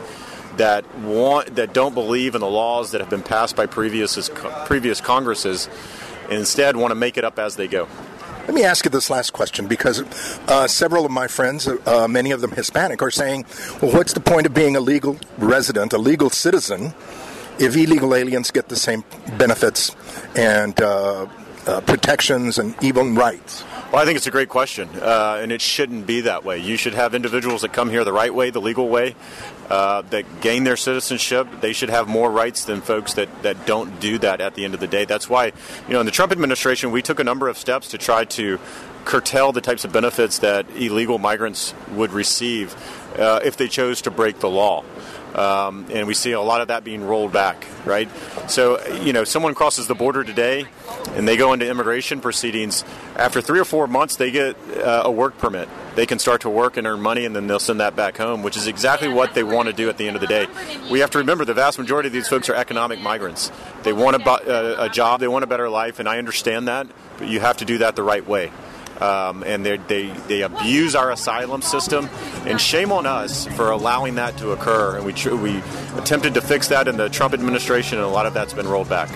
[0.57, 4.29] That want that don't believe in the laws that have been passed by previous
[4.65, 5.67] previous Congresses,
[6.25, 7.87] and instead want to make it up as they go.
[8.45, 10.01] Let me ask you this last question because
[10.49, 13.45] uh, several of my friends, uh, many of them Hispanic, are saying,
[13.81, 16.93] well, what's the point of being a legal resident, a legal citizen,
[17.57, 19.05] if illegal aliens get the same
[19.37, 19.95] benefits
[20.35, 21.25] and uh,
[21.65, 23.63] uh protections and even rights?
[23.93, 26.57] Well, I think it's a great question, uh, and it shouldn't be that way.
[26.57, 29.15] You should have individuals that come here the right way, the legal way,
[29.69, 31.47] uh, that gain their citizenship.
[31.61, 34.73] They should have more rights than folks that, that don't do that at the end
[34.73, 35.05] of the day.
[35.05, 35.53] That's why,
[35.87, 38.59] you know, in the Trump administration, we took a number of steps to try to
[39.05, 42.75] curtail the types of benefits that illegal migrants would receive
[43.19, 44.83] uh, if they chose to break the law.
[45.33, 48.09] Um, and we see a lot of that being rolled back, right?
[48.47, 50.67] So, you know, someone crosses the border today
[51.11, 52.85] and they go into immigration proceedings.
[53.15, 55.69] After three or four months, they get uh, a work permit.
[55.95, 58.41] They can start to work and earn money, and then they'll send that back home,
[58.41, 60.47] which is exactly what they want to do at the end of the day.
[60.89, 63.51] We have to remember the vast majority of these folks are economic migrants.
[63.83, 66.87] They want a, uh, a job, they want a better life, and I understand that,
[67.19, 68.51] but you have to do that the right way
[69.01, 69.77] um, and they,
[70.27, 72.09] they abuse our asylum system.
[72.45, 74.97] And shame on us for allowing that to occur.
[74.97, 75.61] And we, tr- we
[75.95, 78.89] attempted to fix that in the Trump administration, and a lot of that's been rolled
[78.89, 79.09] back.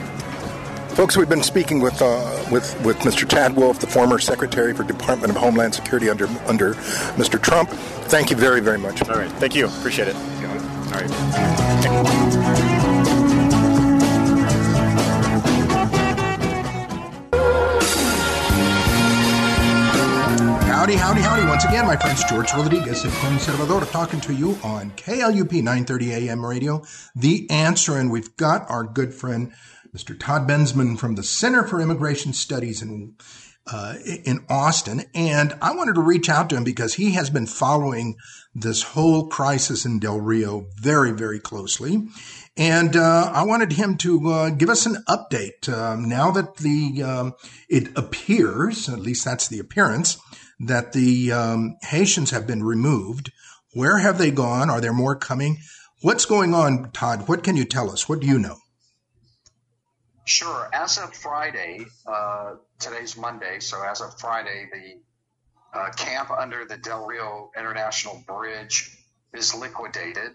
[0.97, 3.29] Folks, we've been speaking with uh, with with Mr.
[3.29, 6.73] Chad Wolf, the former Secretary for Department of Homeland Security under under
[7.13, 7.39] Mr.
[7.39, 7.69] Trump.
[7.69, 9.07] Thank you very very much.
[9.07, 9.67] All right, thank you.
[9.67, 10.15] Appreciate it.
[10.15, 12.76] All right.
[20.77, 21.43] Howdy, howdy, howdy.
[21.47, 26.13] Once again, my friends, George Rodriguez and of Conservador talking to you on KLUP 930
[26.13, 26.83] AM radio.
[27.15, 29.53] The answer, and we've got our good friend,
[29.91, 30.17] Mr.
[30.17, 33.15] Todd Bensman from the Center for Immigration Studies in,
[33.65, 35.05] uh, in Austin.
[35.15, 38.15] And I wanted to reach out to him because he has been following
[38.53, 42.07] this whole crisis in Del Rio very, very closely.
[42.55, 47.01] And uh, I wanted him to uh, give us an update um, now that the
[47.01, 47.33] um,
[47.67, 50.19] it appears, at least that's the appearance,
[50.59, 53.31] that the um, Haitians have been removed.
[53.73, 54.69] Where have they gone?
[54.69, 55.57] Are there more coming?
[56.01, 57.27] What's going on, Todd?
[57.27, 58.07] What can you tell us?
[58.07, 58.57] What do you know?
[60.25, 60.69] Sure.
[60.73, 66.77] As of Friday, uh, today's Monday, so as of Friday, the uh, camp under the
[66.77, 68.97] Del Rio International Bridge
[69.33, 70.33] is liquidated.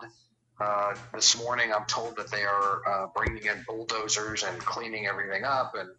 [0.61, 5.44] Uh, this morning, I'm told that they are uh, bringing in bulldozers and cleaning everything
[5.44, 5.90] up, and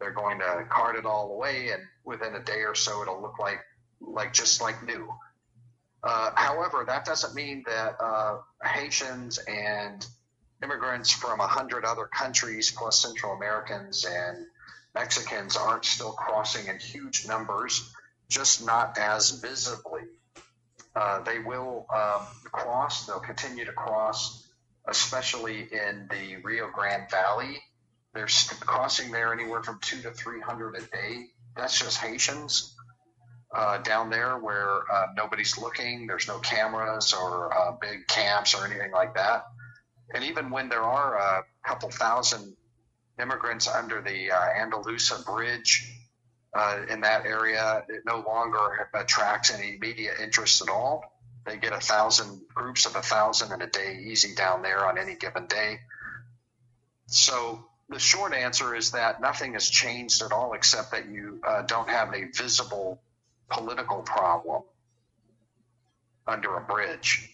[0.00, 3.38] they're going to cart it all away, and within a day or so, it'll look
[3.38, 3.60] like
[4.00, 5.12] like just like new.
[6.02, 10.06] Uh, however, that doesn't mean that uh, Haitians and
[10.62, 14.46] immigrants from a hundred other countries, plus Central Americans and
[14.94, 17.92] Mexicans, aren't still crossing in huge numbers,
[18.28, 20.02] just not as visibly.
[20.94, 23.06] Uh, they will um, cross.
[23.06, 24.48] They'll continue to cross,
[24.86, 27.60] especially in the Rio Grande Valley
[28.14, 28.28] they're
[28.60, 31.26] costing there anywhere from two to three hundred a day.
[31.56, 32.74] That's just Haitians
[33.54, 36.06] uh, down there where uh, nobody's looking.
[36.06, 39.44] There's no cameras or uh, big camps or anything like that.
[40.14, 42.56] And even when there are a couple thousand
[43.20, 45.92] immigrants under the uh, Anzalduas Bridge
[46.54, 51.02] uh, in that area, it no longer attracts any media interest at all.
[51.44, 54.98] They get a thousand groups of a thousand in a day easy down there on
[54.98, 55.80] any given day.
[57.06, 61.62] So the short answer is that nothing has changed at all, except that you uh,
[61.62, 63.00] don't have a visible
[63.48, 64.62] political problem
[66.26, 67.30] under a bridge.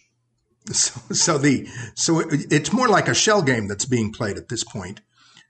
[0.71, 4.63] So, so the so it's more like a shell game that's being played at this
[4.63, 5.01] point.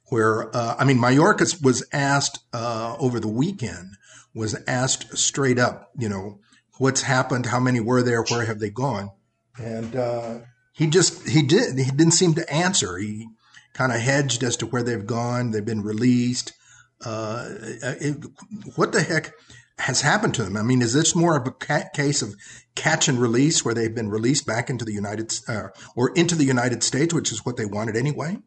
[0.09, 3.95] Where uh, I mean, Mayorkas was asked uh, over the weekend
[4.35, 6.39] was asked straight up, you know,
[6.77, 9.09] what's happened, how many were there, where have they gone,
[9.57, 10.39] and uh,
[10.73, 12.97] he just he did he didn't seem to answer.
[12.97, 13.29] He
[13.75, 15.51] kind of hedged as to where they've gone.
[15.51, 16.53] They've been released.
[17.05, 18.25] Uh, it,
[18.75, 19.33] what the heck
[19.77, 20.57] has happened to them?
[20.57, 22.35] I mean, is this more of a ca- case of
[22.73, 26.45] catch and release where they've been released back into the United uh, or into the
[26.45, 28.39] United States, which is what they wanted anyway?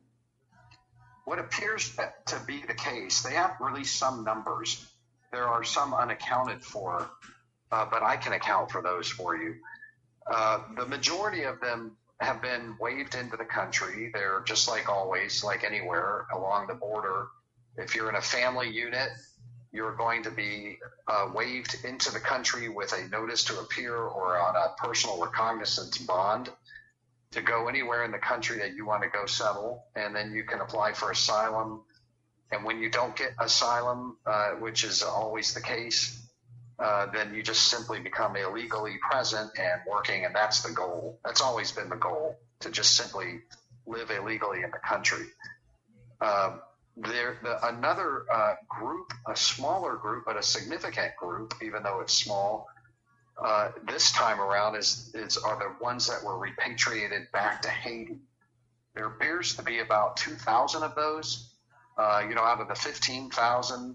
[1.24, 1.94] What appears
[2.26, 4.84] to be the case, they have released some numbers.
[5.30, 7.10] There are some unaccounted for
[7.70, 9.56] uh, but I can account for those for you.
[10.26, 14.10] Uh, the majority of them have been waved into the country.
[14.12, 17.28] They're just like always, like anywhere along the border.
[17.76, 19.10] If you're in a family unit,
[19.72, 24.38] you're going to be uh, waved into the country with a notice to appear or
[24.38, 26.50] on a personal recognizance bond
[27.30, 29.84] to go anywhere in the country that you want to go settle.
[29.94, 31.82] And then you can apply for asylum.
[32.50, 36.17] And when you don't get asylum, uh, which is always the case,
[36.78, 40.24] uh, then you just simply become illegally present and working.
[40.24, 41.18] And that's the goal.
[41.24, 43.40] That's always been the goal to just simply
[43.86, 45.26] live illegally in the country.
[46.20, 46.60] Um,
[46.96, 52.12] there, the, another uh, group, a smaller group, but a significant group, even though it's
[52.12, 52.68] small,
[53.42, 58.18] uh, this time around is, is are the ones that were repatriated back to Haiti.
[58.94, 61.50] There appears to be about 2,000 of those.
[61.96, 63.94] Uh, you know, out of the 15,000, yeah.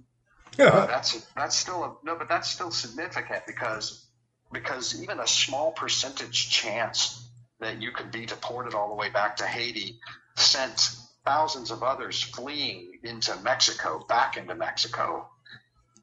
[0.60, 4.06] Uh, that's that's still a, no, but that's still significant because
[4.52, 7.28] because even a small percentage chance
[7.60, 10.00] that you could be deported all the way back to Haiti
[10.36, 15.28] sent thousands of others fleeing into Mexico, back into Mexico.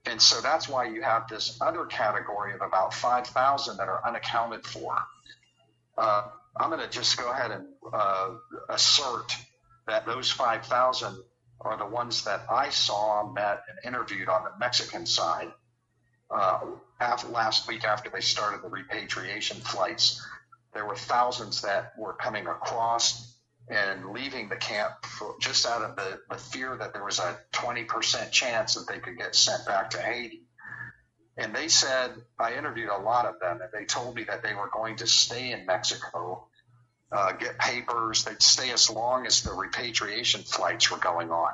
[0.07, 4.67] And so that's why you have this other category of about 5,000 that are unaccounted
[4.67, 4.97] for.
[5.99, 6.23] Uh,
[6.57, 8.31] I'm going to just go ahead and uh,
[8.71, 9.37] assert
[9.87, 11.23] that those 5,000
[11.61, 15.53] are the ones that I saw, met, and interviewed on the Mexican side
[16.31, 16.61] uh,
[17.01, 20.25] after, last week after they started the repatriation flights.
[20.73, 23.35] There were thousands that were coming across
[23.69, 27.39] and leaving the camp for, just out of the, the fear that there was a
[27.53, 30.43] 20% chance that they could get sent back to Haiti.
[31.37, 34.55] And they said, I interviewed a lot of them, and they told me that they
[34.55, 36.49] were going to stay in Mexico,
[37.13, 41.53] uh, get papers, they'd stay as long as the repatriation flights were going on.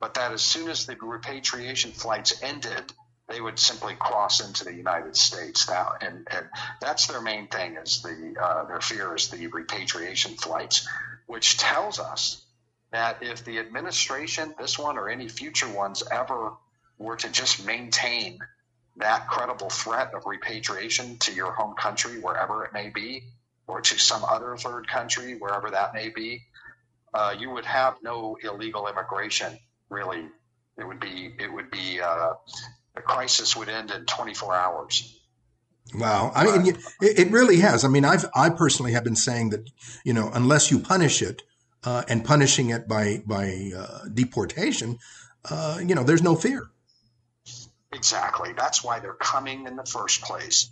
[0.00, 2.92] But that as soon as the repatriation flights ended,
[3.28, 6.46] they would simply cross into the United States now, and, and
[6.80, 10.86] that's their main thing is the uh, their fear is the repatriation flights
[11.26, 12.44] which tells us
[12.90, 16.52] that if the administration, this one or any future ones, ever
[16.98, 18.38] were to just maintain
[18.96, 23.24] that credible threat of repatriation to your home country, wherever it may be,
[23.66, 26.42] or to some other third country, wherever that may be,
[27.12, 29.58] uh, you would have no illegal immigration.
[29.88, 30.24] Really,
[30.76, 32.34] it would be it would be uh,
[32.94, 35.18] the crisis would end in 24 hours.
[35.94, 37.84] Wow, I mean, it, it, really has.
[37.84, 39.70] I mean, I've I personally have been saying that
[40.04, 41.42] you know unless you punish it
[41.84, 44.98] uh, and punishing it by by uh, deportation,
[45.48, 46.68] uh, you know, there's no fear.
[47.92, 48.52] Exactly.
[48.52, 50.68] That's why they're coming in the first place.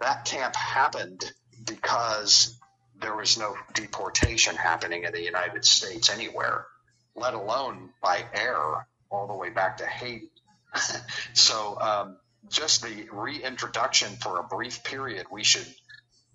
[0.00, 1.30] That camp happened
[1.64, 2.58] because
[3.00, 6.66] there was no deportation happening in the United States anywhere,
[7.14, 10.30] let alone by air all the way back to Haiti.
[11.32, 11.78] so.
[11.80, 12.16] Um,
[12.50, 15.66] just the reintroduction for a brief period we should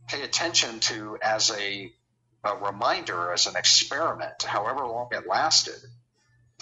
[0.08, 1.92] pay attention to as a,
[2.44, 5.80] a reminder, as an experiment, however long it lasted,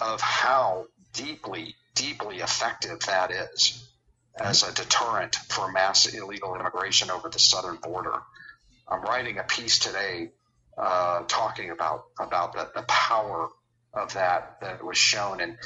[0.00, 3.86] of how deeply, deeply effective that is
[4.40, 8.22] as a deterrent for mass illegal immigration over the southern border.
[8.92, 10.32] I'm writing a piece today
[10.76, 13.48] uh, talking about about the, the power
[13.94, 15.56] of that that was shown, and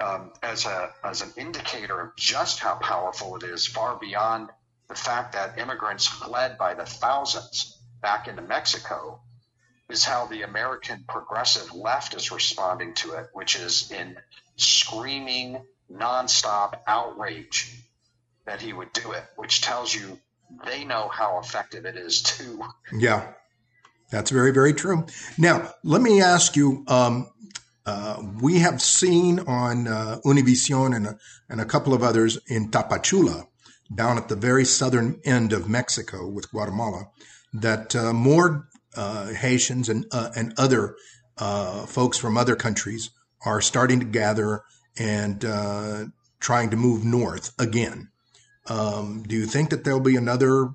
[0.00, 4.50] um, as a as an indicator of just how powerful it is, far beyond
[4.88, 9.20] the fact that immigrants fled by the thousands back into Mexico,
[9.88, 14.16] is how the American progressive left is responding to it, which is in
[14.56, 15.60] screaming
[15.92, 17.72] nonstop outrage
[18.46, 20.18] that he would do it, which tells you
[20.64, 22.62] they know how effective it is too.
[22.92, 23.32] Yeah,
[24.10, 25.06] that's very, very true.
[25.36, 27.28] Now, let me ask you um,
[27.88, 33.46] uh, we have seen on uh, Univision and and a couple of others in Tapachula,
[33.94, 37.08] down at the very southern end of Mexico with Guatemala,
[37.54, 40.96] that uh, more uh, Haitians and uh, and other
[41.38, 43.10] uh, folks from other countries
[43.46, 44.64] are starting to gather
[44.98, 45.40] and
[46.40, 48.10] trying to move north again.
[48.68, 50.70] Um, do you think that there'll be another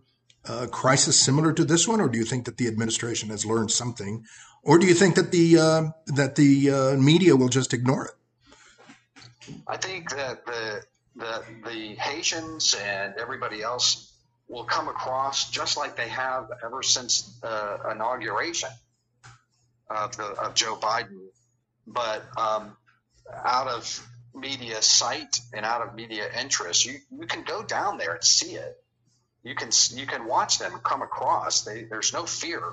[0.72, 4.26] crisis similar to this one, or do you think that the administration has learned something
[4.64, 9.54] or do you think that the uh, that the uh, media will just ignore it?
[9.68, 10.82] I think that the
[11.16, 14.10] the the Haitians and everybody else
[14.48, 18.70] will come across just like they have ever since the inauguration
[19.90, 21.28] of the of Joe Biden,
[21.86, 22.78] but um,
[23.44, 28.14] out of media sight and out of media interest, you you can go down there
[28.14, 28.76] and see it.
[29.44, 31.62] You can you can watch them come across.
[31.62, 32.64] They, there's no fear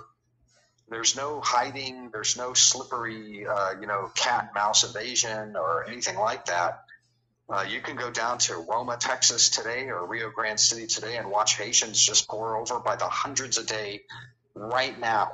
[0.90, 2.10] there's no hiding.
[2.10, 6.82] There's no slippery, uh, you know, cat mouse evasion or anything like that.
[7.48, 11.30] Uh, you can go down to Roma, Texas today or Rio Grande City today and
[11.30, 14.02] watch Haitians just pour over by the hundreds a day
[14.54, 15.30] right now.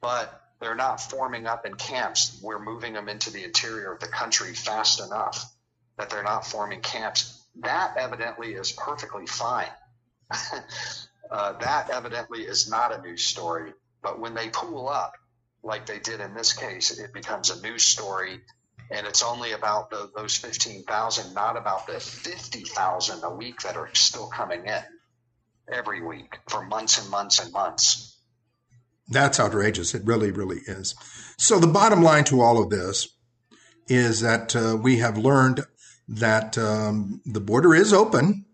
[0.00, 2.38] But they're not forming up in camps.
[2.42, 5.44] We're moving them into the interior of the country fast enough
[5.98, 7.40] that they're not forming camps.
[7.60, 9.68] That evidently is perfectly fine.
[11.30, 13.72] uh, that evidently is not a news story.
[14.02, 15.14] But when they pool up,
[15.62, 18.40] like they did in this case, it becomes a news story
[18.90, 23.88] and it's only about the, those 15,000, not about the 50,000 a week that are
[23.94, 24.82] still coming in
[25.72, 28.13] every week for months and months and months.
[29.08, 29.94] That's outrageous.
[29.94, 30.94] It really, really is.
[31.36, 33.08] So the bottom line to all of this
[33.86, 35.60] is that uh, we have learned
[36.08, 38.46] that um, the border is open,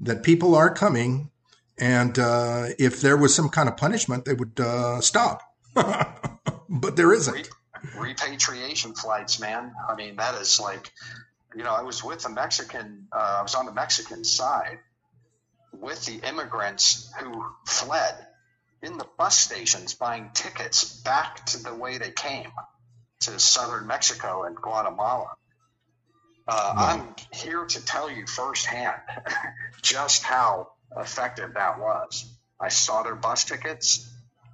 [0.00, 1.30] that people are coming,
[1.78, 5.42] and uh, if there was some kind of punishment, they would uh, stop.
[5.74, 7.48] but there isn't
[7.96, 9.72] repatriation flights, man.
[9.88, 10.92] I mean, that is like,
[11.54, 14.78] you know, I was with the Mexican, uh, I was on the Mexican side
[15.72, 18.14] with the immigrants who fled
[18.82, 22.50] in the bus stations buying tickets back to the way they came
[23.20, 25.30] to southern Mexico and Guatemala.
[26.48, 29.00] Uh, I'm here to tell you firsthand
[29.82, 32.30] just how effective that was.
[32.60, 34.08] I saw their bus tickets.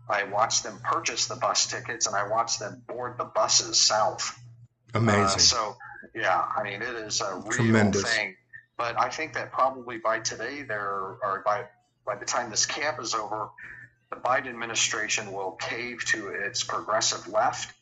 [0.09, 4.39] I watched them purchase the bus tickets and I watched them board the buses south.
[4.95, 5.23] Amazing.
[5.23, 5.77] Uh, so,
[6.15, 8.03] yeah, I mean, it is a real Tremendous.
[8.03, 8.37] thing.
[8.77, 10.83] But I think that probably by today, there,
[11.23, 11.65] or by
[12.05, 13.51] by the time this camp is over,
[14.13, 17.75] the Biden administration will cave to its progressive left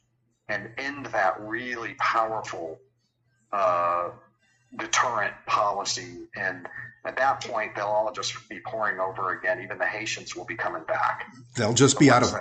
[0.49, 2.79] and end that really powerful
[3.53, 4.11] uh,
[4.79, 6.29] deterrent policy.
[6.37, 6.69] And
[7.05, 9.61] at that point, they'll all just be pouring over again.
[9.63, 11.27] Even the Haitians will be coming back.
[11.57, 12.33] They'll just the be out of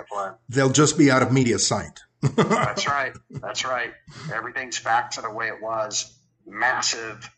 [0.48, 1.98] they'll just be out of media sight.
[2.36, 3.12] That's right.
[3.30, 3.92] That's right.
[4.32, 6.16] Everything's back to the way it was.
[6.46, 7.28] Massive,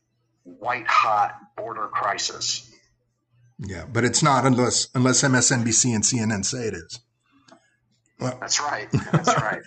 [0.42, 2.68] white hot border crisis.
[3.64, 7.00] Yeah, but it's not unless unless MSNBC and CNN say it is.
[8.18, 8.88] Well, that's right.
[9.12, 9.62] That's right.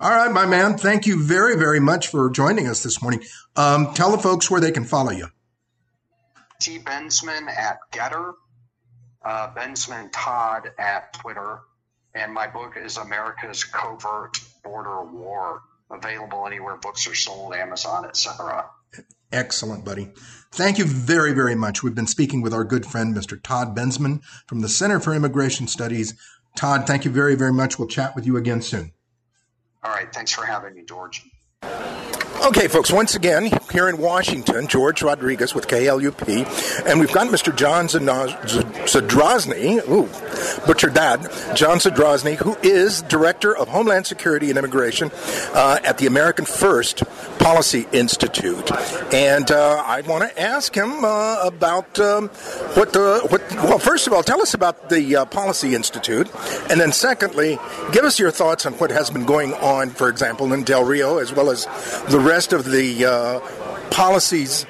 [0.00, 0.76] all right, my man.
[0.76, 3.22] Thank you very, very much for joining us this morning.
[3.56, 5.28] Um, tell the folks where they can follow you.
[6.60, 6.78] T.
[6.78, 8.34] Bensman at Gettr,
[9.24, 11.60] uh, Bensman Todd at Twitter,
[12.14, 18.66] and my book is America's Covert Border War, available anywhere books are sold, Amazon, etc.
[19.32, 20.10] Excellent, buddy.
[20.52, 21.82] Thank you very, very much.
[21.82, 23.40] We've been speaking with our good friend, Mr.
[23.40, 26.14] Todd Bensman from the Center for Immigration Studies.
[26.56, 27.78] Todd, thank you very, very much.
[27.78, 28.92] We'll chat with you again soon.
[29.82, 30.12] All right.
[30.12, 31.22] Thanks for having me, George.
[32.42, 37.54] Okay, folks, once again, here in Washington, George Rodriguez with KLUP, and we've got Mr.
[37.54, 41.20] John Zadrozny, ooh, butchered that,
[41.54, 45.10] John Zadrozny, who is Director of Homeland Security and Immigration
[45.52, 47.02] uh, at the American First
[47.38, 48.72] Policy Institute.
[49.12, 52.28] And uh, I want to ask him uh, about um,
[52.74, 56.26] what the, what, well, first of all, tell us about the uh, Policy Institute,
[56.70, 57.58] and then secondly,
[57.92, 61.18] give us your thoughts on what has been going on, for example, in Del Rio,
[61.18, 61.49] as well
[62.08, 63.40] the rest of the uh,
[63.90, 64.66] policies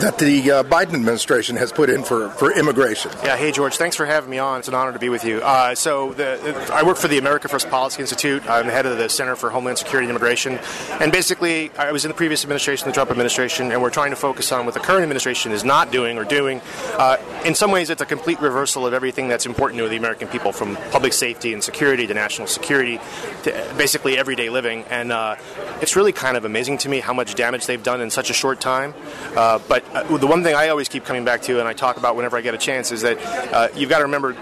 [0.00, 3.10] that the uh, Biden administration has put in for, for immigration.
[3.24, 4.58] Yeah, hey George, thanks for having me on.
[4.58, 5.38] It's an honor to be with you.
[5.38, 8.48] Uh, so, the, I work for the America First Policy Institute.
[8.48, 10.58] I'm the head of the Center for Homeland Security and Immigration.
[11.00, 14.16] And basically, I was in the previous administration, the Trump administration, and we're trying to
[14.16, 16.60] focus on what the current administration is not doing or doing.
[16.94, 20.28] Uh, in some ways, it's a complete reversal of everything that's important to the American
[20.28, 23.00] people, from public safety and security to national security
[23.42, 24.84] to basically everyday living.
[24.90, 25.36] And uh,
[25.80, 28.34] it's really kind of amazing to me how much damage they've done in such a
[28.34, 28.94] short time.
[29.36, 31.96] Uh, but uh, the one thing I always keep coming back to, and I talk
[31.96, 33.18] about whenever I get a chance, is that
[33.52, 34.32] uh, you've got to remember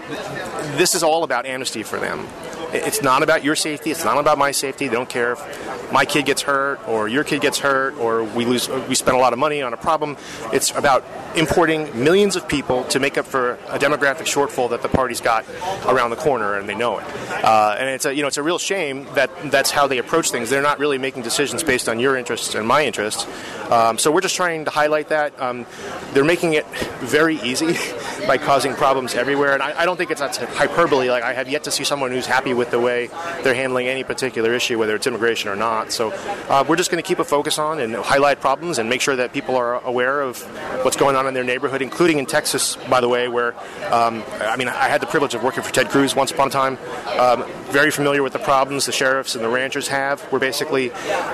[0.76, 2.26] this is all about amnesty for them.
[2.74, 3.92] It's not about your safety.
[3.92, 4.88] It's not about my safety.
[4.88, 8.44] They don't care if my kid gets hurt or your kid gets hurt or we
[8.44, 8.68] lose.
[8.68, 10.16] We spend a lot of money on a problem.
[10.52, 11.04] It's about
[11.36, 15.44] importing millions of people to make up for a demographic shortfall that the party's got
[15.86, 17.04] around the corner, and they know it.
[17.30, 20.32] Uh, and it's a you know it's a real shame that that's how they approach
[20.32, 20.50] things.
[20.50, 23.24] They're not really making decisions based on your interests and my interests.
[23.70, 25.13] Um, so we're just trying to highlight that.
[25.14, 25.66] Um,
[26.12, 26.66] they're making it
[27.00, 27.66] very easy
[28.26, 31.08] by causing problems everywhere, and I, I don't think it's hyperbole.
[31.08, 33.08] Like I have yet to see someone who's happy with with the way
[33.42, 35.92] they're handling any particular issue, whether it's immigration or not.
[35.92, 36.12] So
[36.48, 39.16] uh, we're just going to keep a focus on and highlight problems and make sure
[39.16, 40.40] that people are aware of
[40.82, 43.54] what's going on in their neighborhood, including in Texas, by the way, where
[43.92, 46.50] um, I mean I had the privilege of working for Ted Cruz once upon a
[46.50, 46.78] time.
[47.18, 50.88] Um, very familiar with the problems the sheriffs and the ranchers have, where basically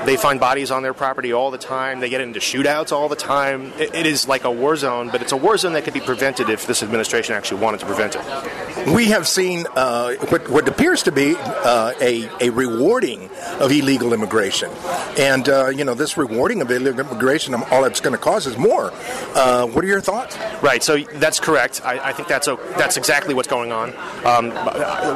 [0.05, 2.01] they find bodies on their property all the time.
[2.01, 3.73] They get into shootouts all the time.
[3.79, 6.01] it, it is like a war zone, but it's a war zone that could be
[6.01, 8.95] prevented if this administration actually wanted to prevent it.
[8.95, 13.29] We have seen uh, what, what appears to be uh, a, a rewarding
[13.61, 14.71] of illegal immigration.
[15.19, 18.57] And, uh, you know, this rewarding of illegal immigration, all it's going to cause is
[18.57, 18.91] more.
[19.35, 20.39] Uh, what are your thoughts?
[20.63, 21.83] Right, so that's correct.
[21.85, 23.95] I, I think that's, a, that's exactly what's going on.
[24.25, 24.51] Um,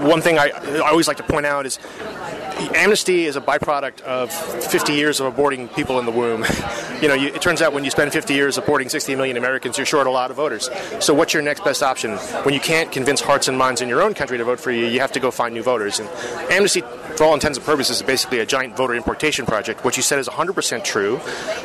[0.07, 1.79] one thing I, I always like to point out is
[2.75, 6.45] amnesty is a byproduct of 50 years of aborting people in the womb.
[7.03, 9.77] you know, you, it turns out when you spend 50 years aborting 60 million Americans,
[9.77, 10.71] you're short a lot of voters.
[11.01, 12.17] So, what's your next best option?
[12.45, 14.87] When you can't convince hearts and minds in your own country to vote for you,
[14.87, 16.01] you have to go find new voters.
[16.01, 16.09] And
[16.51, 16.81] amnesty,
[17.17, 19.85] for all intents and purposes, is basically a giant voter importation project.
[19.85, 21.21] What you said is 100% true.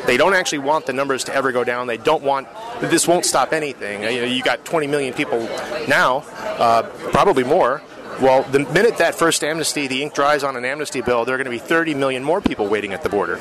[0.06, 1.88] They don't actually want the numbers to ever go down.
[1.88, 2.48] They don't want
[2.82, 4.04] this won't stop anything.
[4.04, 5.40] You know, you got 20 million people
[5.88, 6.24] now,
[6.58, 7.82] uh, probably more
[8.22, 11.38] well, the minute that first amnesty, the ink dries on an amnesty bill, there are
[11.38, 13.39] going to be 30 million more people waiting at the border,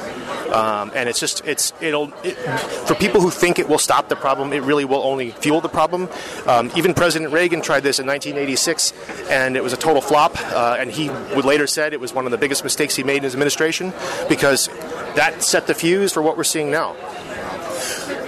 [0.53, 2.35] um, and it's just it's it'll it,
[2.87, 5.68] for people who think it will stop the problem, it really will only fuel the
[5.68, 6.09] problem.
[6.47, 8.93] Um, even President Reagan tried this in 1986,
[9.31, 10.37] and it was a total flop.
[10.37, 13.18] Uh, and he would later said it was one of the biggest mistakes he made
[13.18, 13.93] in his administration
[14.29, 14.68] because
[15.14, 16.95] that set the fuse for what we're seeing now.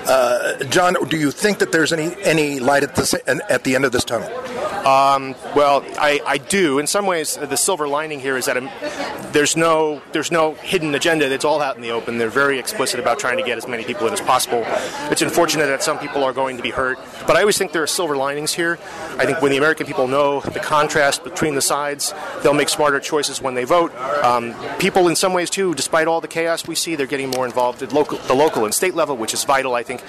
[0.07, 3.85] Uh, John, do you think that there's any any light at the at the end
[3.85, 4.29] of this tunnel?
[4.85, 6.79] Um, well, I, I do.
[6.79, 8.71] In some ways, the silver lining here is that um,
[9.33, 11.31] there's no there's no hidden agenda.
[11.31, 12.19] It's all out in the open.
[12.19, 14.63] They're very explicit about trying to get as many people in as possible.
[15.11, 17.83] It's unfortunate that some people are going to be hurt, but I always think there
[17.83, 18.79] are silver linings here.
[19.19, 23.01] I think when the American people know the contrast between the sides, they'll make smarter
[23.01, 23.95] choices when they vote.
[24.25, 27.45] Um, people, in some ways, too, despite all the chaos we see, they're getting more
[27.45, 29.75] involved at local, the local and state level, which is vital.
[29.75, 30.03] I think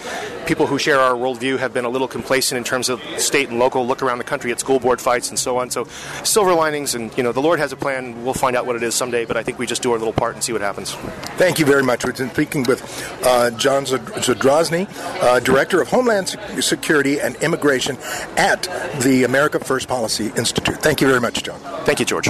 [0.46, 3.60] people who share our worldview have been a little complacent in terms of state and
[3.60, 5.70] local look around the country school board fights and so on.
[5.70, 5.84] So
[6.24, 8.24] silver linings, and you know, the Lord has a plan.
[8.24, 10.14] We'll find out what it is someday, but I think we just do our little
[10.14, 10.94] part and see what happens.
[11.42, 12.06] Thank you very much.
[12.06, 12.82] We've been speaking with
[13.26, 14.88] uh, John Zadrozny,
[15.22, 17.98] uh, Director of Homeland Security and Immigration
[18.38, 18.64] at
[19.02, 20.78] the America First Policy Institute.
[20.78, 21.60] Thank you very much, John.
[21.86, 22.30] Thank you, George.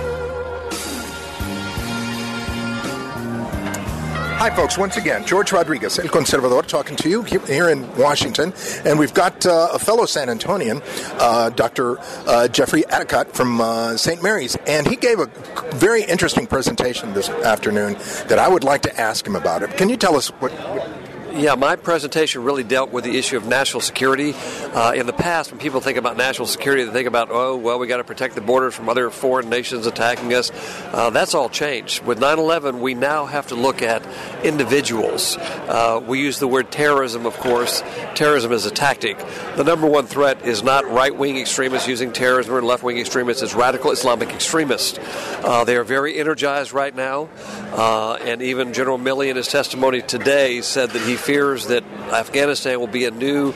[4.41, 4.75] Hi, folks.
[4.75, 8.55] Once again, George Rodriguez, El Conservador, talking to you here in Washington.
[8.83, 10.81] And we've got uh, a fellow San Antonian,
[11.19, 11.99] uh, Dr.
[12.25, 14.23] Uh, Jeffrey Addicott from uh, St.
[14.23, 14.55] Mary's.
[14.65, 15.27] And he gave a
[15.75, 17.93] very interesting presentation this afternoon
[18.29, 19.77] that I would like to ask him about it.
[19.77, 21.00] Can you tell us what, what
[21.33, 24.33] yeah, my presentation really dealt with the issue of national security.
[24.35, 27.79] Uh, in the past, when people think about national security, they think about, oh, well,
[27.79, 30.51] we got to protect the borders from other foreign nations attacking us.
[30.93, 32.03] Uh, that's all changed.
[32.03, 34.05] With 9 11, we now have to look at
[34.43, 35.37] individuals.
[35.37, 37.81] Uh, we use the word terrorism, of course.
[38.15, 39.17] Terrorism is a tactic.
[39.55, 43.43] The number one threat is not right wing extremists using terrorism or left wing extremists,
[43.43, 44.99] it's radical Islamic extremists.
[45.43, 47.29] Uh, they are very energized right now.
[47.71, 52.79] Uh, and even General Milley, in his testimony today, said that he fears that Afghanistan
[52.79, 53.53] will be a new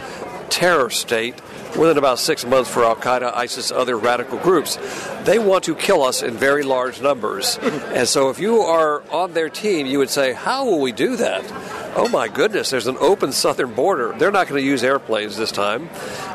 [0.50, 1.36] terror state
[1.78, 4.78] within about six months for Al Qaeda, ISIS, other radical groups.
[5.24, 7.58] They want to kill us in very large numbers.
[7.62, 11.16] and so if you are on their team, you would say, How will we do
[11.18, 11.44] that?
[11.98, 14.14] Oh my goodness, there's an open southern border.
[14.18, 15.90] They're not going to use airplanes this time.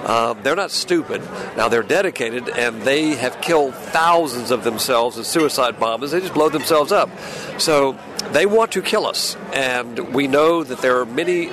[0.07, 1.21] Um, they're not stupid.
[1.55, 6.13] Now they're dedicated and they have killed thousands of themselves in suicide bombers.
[6.13, 7.11] They just blow themselves up.
[7.59, 7.99] So
[8.33, 9.37] they want to kill us.
[9.53, 11.51] And we know that there are many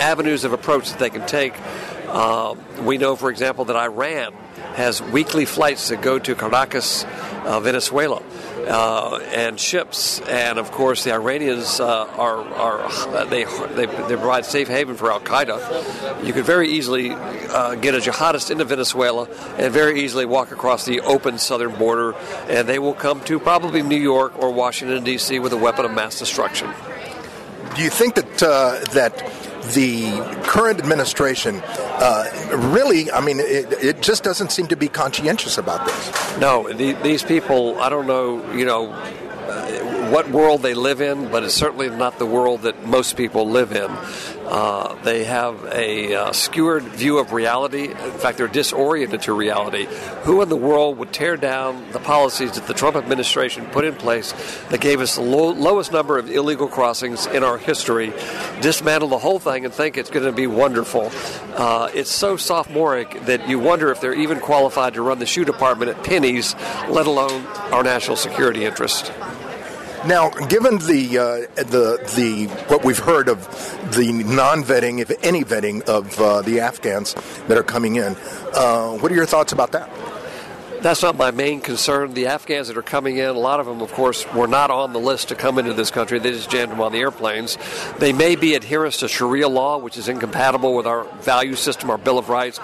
[0.00, 1.54] avenues of approach that they can take.
[2.14, 2.54] Uh,
[2.84, 4.32] we know, for example, that Iran
[4.74, 7.04] has weekly flights that go to Caracas,
[7.44, 8.22] uh, Venezuela
[8.68, 14.44] uh, and ships, and of course the Iranians uh, are, are they, they, they provide
[14.46, 16.24] safe haven for Al Qaeda.
[16.24, 20.84] You could very easily uh, get a jihadist into Venezuela and very easily walk across
[20.84, 22.14] the open southern border,
[22.48, 25.40] and they will come to probably New York or Washington D.C.
[25.40, 26.70] with a weapon of mass destruction.
[27.74, 29.16] Do you think that uh, that
[29.72, 30.10] the
[30.44, 31.62] current administration
[31.96, 36.38] uh, really, I mean, it, it, just doesn't seem to be conscientious about this.
[36.38, 38.92] No, the, these people, I don't know, you know.
[40.10, 43.72] What world they live in, but it's certainly not the world that most people live
[43.72, 43.90] in.
[44.46, 47.88] Uh, they have a uh, skewered view of reality.
[47.88, 49.86] In fact, they're disoriented to reality.
[50.24, 53.94] Who in the world would tear down the policies that the Trump administration put in
[53.94, 54.32] place
[54.68, 58.12] that gave us the low, lowest number of illegal crossings in our history,
[58.60, 61.10] dismantle the whole thing, and think it's going to be wonderful?
[61.54, 65.44] Uh, it's so sophomoric that you wonder if they're even qualified to run the shoe
[65.44, 66.54] department at Penney's,
[66.88, 69.10] let alone our national security interest.
[70.06, 73.40] Now, given the uh, the the what we've heard of
[73.96, 77.14] the non-vetting, if any vetting, of uh, the Afghans
[77.48, 78.14] that are coming in,
[78.52, 79.88] uh, what are your thoughts about that?
[80.82, 82.12] That's not my main concern.
[82.12, 84.92] The Afghans that are coming in, a lot of them, of course, were not on
[84.92, 86.18] the list to come into this country.
[86.18, 87.56] They just jammed them on the airplanes.
[87.98, 91.96] They may be adherents to Sharia law, which is incompatible with our value system, our
[91.96, 92.60] Bill of Rights,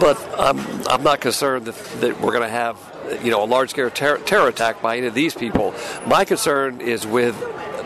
[0.00, 0.58] but I'm,
[0.88, 2.78] I'm not concerned that, that we're going to have
[3.22, 5.74] you know, a large scale ter- terror attack by any of these people.
[6.06, 7.36] My concern is with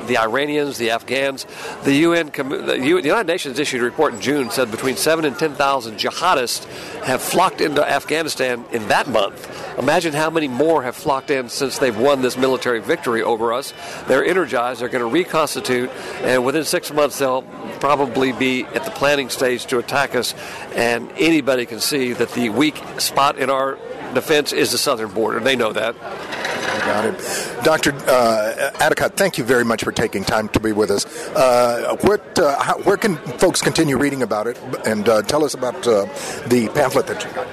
[0.06, 1.46] the Iranians, the Afghans.
[1.84, 5.54] The UN, the United Nations issued a report in June said between seven and ten
[5.54, 6.64] thousand jihadists
[7.02, 9.48] have flocked into Afghanistan in that month.
[9.78, 13.72] Imagine how many more have flocked in since they've won this military victory over us.
[14.06, 14.80] They're energized.
[14.80, 15.90] They're going to reconstitute,
[16.22, 17.42] and within six months they'll
[17.80, 20.34] probably be at the planning stage to attack us.
[20.74, 23.78] And anybody can see that the weak spot in our
[24.12, 25.40] defense is the southern border.
[25.40, 25.94] They know that.
[25.98, 27.64] Got it.
[27.64, 27.92] Dr.
[27.92, 31.06] Uh, Addicott, thank you very much for taking time to be with us.
[31.28, 34.58] Uh, what, uh, how, where can folks continue reading about it?
[34.86, 36.06] And uh, tell us about uh,
[36.48, 37.46] the pamphlet that you got.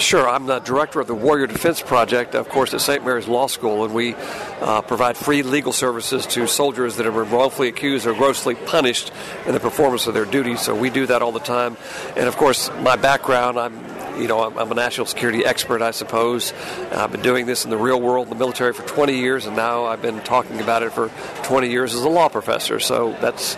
[0.00, 3.04] Sure, I'm the director of the Warrior Defense Project, of course, at St.
[3.04, 7.28] Mary's Law School, and we uh, provide free legal services to soldiers that have been
[7.28, 9.12] wrongfully accused or grossly punished
[9.46, 10.62] in the performance of their duties.
[10.62, 11.76] So we do that all the time.
[12.16, 13.78] And of course, my background, I'm
[14.20, 16.52] you know, I'm, I'm, a national security expert, I suppose.
[16.92, 19.56] I've been doing this in the real world, in the military, for 20 years, and
[19.56, 21.10] now I've been talking about it for
[21.44, 22.80] 20 years as a law professor.
[22.80, 23.56] So that's,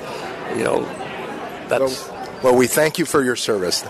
[0.57, 0.85] you know,
[1.69, 2.09] that's.
[2.09, 3.85] Well, well we thank you for your service.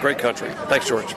[0.00, 0.50] Great country.
[0.68, 1.14] Thanks, George.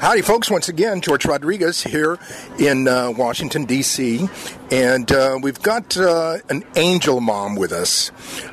[0.00, 0.50] Howdy, folks.
[0.50, 2.18] Once again, George Rodriguez here
[2.58, 4.30] in uh, Washington, D.C.
[4.70, 8.10] And uh, we've got uh, an angel mom with us,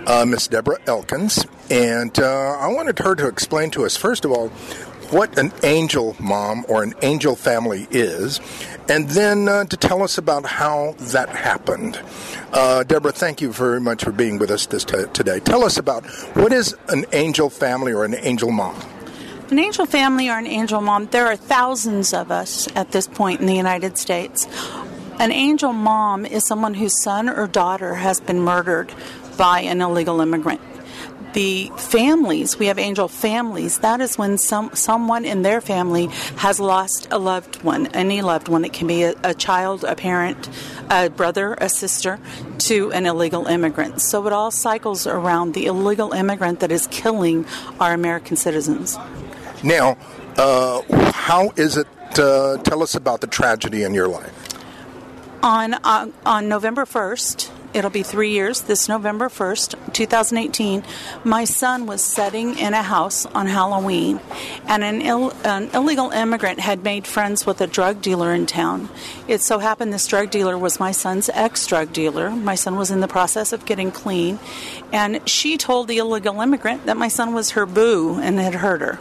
[0.07, 1.45] uh, Miss Deborah Elkins.
[1.69, 4.51] And uh, I wanted her to explain to us, first of all,
[5.09, 8.39] what an angel mom or an angel family is,
[8.89, 11.99] and then uh, to tell us about how that happened.
[12.51, 15.39] Uh, Deborah, thank you very much for being with us this t- today.
[15.39, 16.05] Tell us about
[16.35, 18.75] what is an angel family or an angel mom?
[19.49, 23.39] An angel family or an angel mom, there are thousands of us at this point
[23.39, 24.45] in the United States.
[25.19, 28.93] An angel mom is someone whose son or daughter has been murdered
[29.37, 30.61] by an illegal immigrant
[31.37, 33.77] the families, we have angel families.
[33.79, 36.07] That is when some someone in their family
[36.37, 38.65] has lost a loved one, any loved one.
[38.65, 40.49] It can be a, a child, a parent,
[40.89, 42.19] a brother, a sister,
[42.69, 44.01] to an illegal immigrant.
[44.01, 47.45] So it all cycles around the illegal immigrant that is killing
[47.79, 48.97] our American citizens.
[49.63, 49.95] Now,
[50.37, 50.81] uh,
[51.11, 51.87] how is it?
[52.17, 54.33] Uh, tell us about the tragedy in your life.
[55.43, 60.83] On uh, on November first, it'll be three years this November 1st, 2018.
[61.23, 64.19] My son was sitting in a house on Halloween,
[64.65, 68.89] and an, Ill, an illegal immigrant had made friends with a drug dealer in town.
[69.27, 72.31] It so happened this drug dealer was my son's ex drug dealer.
[72.31, 74.39] My son was in the process of getting clean,
[74.91, 78.81] and she told the illegal immigrant that my son was her boo and had hurt
[78.81, 78.99] her.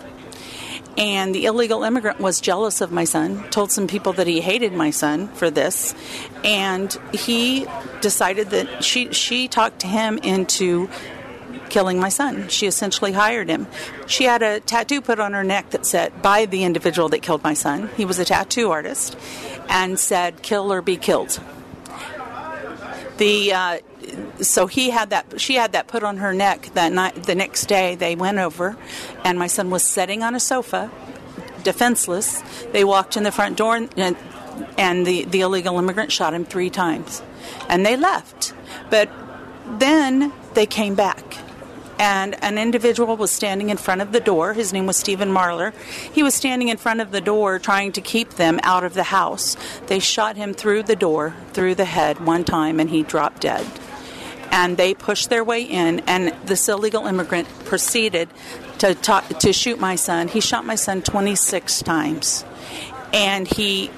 [0.99, 4.73] And the illegal immigrant was jealous of my son, told some people that he hated
[4.73, 5.95] my son for this,
[6.43, 7.67] and he
[8.01, 10.89] decided that she she talked to him into
[11.69, 12.49] killing my son.
[12.49, 13.67] She essentially hired him.
[14.07, 17.43] She had a tattoo put on her neck that said by the individual that killed
[17.43, 17.91] my son.
[17.97, 19.17] He was a tattoo artist
[19.69, 21.41] and said kill or be killed.
[23.19, 23.79] The uh,
[24.41, 27.67] so he had that she had that put on her neck that night the next
[27.67, 28.77] day they went over
[29.25, 30.91] and my son was sitting on a sofa
[31.67, 32.43] defenseless.
[32.71, 34.17] They walked in the front door and,
[34.79, 37.23] and the, the illegal immigrant shot him three times.
[37.69, 38.55] And they left.
[38.89, 39.11] But
[39.67, 41.39] then they came back
[41.99, 44.53] and an individual was standing in front of the door.
[44.53, 45.73] His name was Stephen Marler.
[46.13, 49.05] He was standing in front of the door trying to keep them out of the
[49.05, 49.57] house.
[49.87, 53.67] They shot him through the door, through the head one time, and he dropped dead
[54.51, 58.29] and they pushed their way in, and this illegal immigrant proceeded
[58.79, 60.29] to talk, to shoot my son.
[60.29, 62.45] He shot my son 26 times,
[63.13, 63.91] and he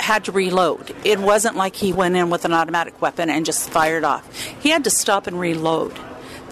[0.00, 0.94] had to reload.
[1.04, 4.36] It wasn't like he went in with an automatic weapon and just fired off.
[4.60, 5.98] He had to stop and reload.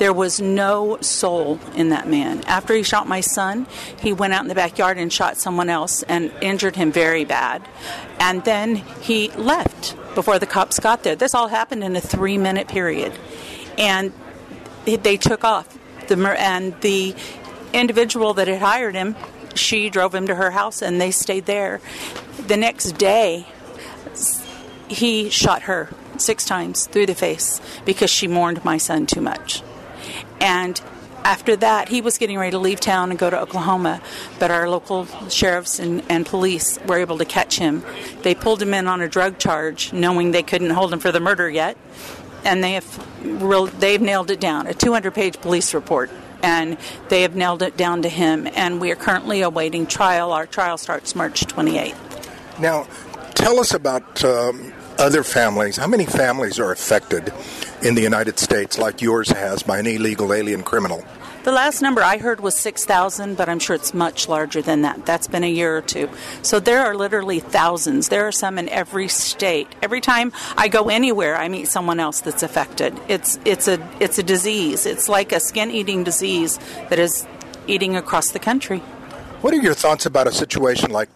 [0.00, 2.42] There was no soul in that man.
[2.46, 3.66] After he shot my son,
[4.00, 7.60] he went out in the backyard and shot someone else and injured him very bad.
[8.18, 11.16] And then he left before the cops got there.
[11.16, 13.12] This all happened in a three minute period.
[13.76, 14.14] And
[14.86, 15.78] they took off.
[16.08, 17.14] The, and the
[17.74, 19.16] individual that had hired him,
[19.54, 21.82] she drove him to her house and they stayed there.
[22.46, 23.46] The next day,
[24.88, 29.62] he shot her six times through the face because she mourned my son too much.
[30.40, 30.80] And
[31.24, 34.00] after that, he was getting ready to leave town and go to Oklahoma,
[34.38, 37.84] but our local sheriffs and, and police were able to catch him.
[38.22, 41.20] They pulled him in on a drug charge, knowing they couldn't hold him for the
[41.20, 41.76] murder yet,
[42.44, 44.66] and they have they've nailed it down.
[44.66, 46.10] A 200-page police report,
[46.42, 46.78] and
[47.08, 48.48] they have nailed it down to him.
[48.54, 50.32] And we are currently awaiting trial.
[50.32, 52.58] Our trial starts March 28th.
[52.58, 52.86] Now,
[53.34, 55.76] tell us about um, other families.
[55.76, 57.32] How many families are affected
[57.82, 61.04] in the United States, like yours has, by an illegal alien criminal?
[61.42, 65.06] The last number I heard was 6,000, but I'm sure it's much larger than that.
[65.06, 66.10] That's been a year or two.
[66.42, 68.10] So there are literally thousands.
[68.10, 69.66] There are some in every state.
[69.80, 73.00] Every time I go anywhere, I meet someone else that's affected.
[73.08, 74.84] It's it's a it's a disease.
[74.84, 76.58] It's like a skin-eating disease
[76.90, 77.26] that is
[77.66, 78.80] eating across the country.
[79.40, 81.08] What are your thoughts about a situation like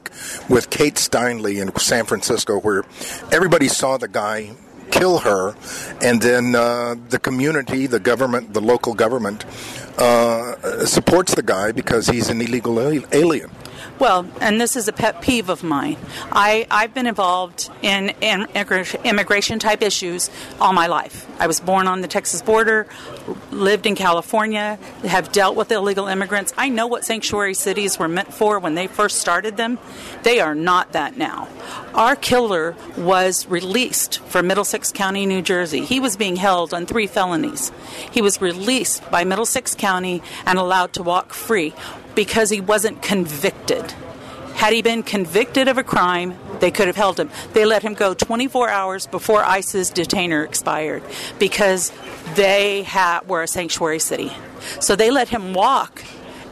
[0.48, 2.84] with Kate Steinle in San Francisco, where
[3.30, 4.52] everybody saw the guy
[4.94, 5.54] kill her,
[6.00, 9.44] and then uh, the community, the government, the local government,
[9.98, 12.78] uh, supports the guy because he's an illegal
[13.12, 13.50] alien.
[13.98, 15.96] Well, and this is a pet peeve of mine.
[16.32, 18.46] I, I've been involved in, in
[19.04, 20.30] immigration type issues
[20.60, 21.26] all my life.
[21.38, 22.88] I was born on the Texas border,
[23.52, 26.52] lived in California, have dealt with illegal immigrants.
[26.58, 29.78] I know what sanctuary cities were meant for when they first started them.
[30.24, 31.48] They are not that now.
[31.94, 35.84] Our killer was released from Middlesex County, New Jersey.
[35.84, 37.70] He was being held on three felonies.
[38.10, 41.72] He was released by Middlesex County and allowed to walk free
[42.14, 43.92] because he wasn't convicted.
[44.54, 47.30] Had he been convicted of a crime, they could have held him.
[47.52, 51.02] They let him go 24 hours before ICE's detainer expired
[51.38, 51.92] because
[52.34, 54.32] they ha- were a sanctuary city.
[54.80, 56.04] So they let him walk.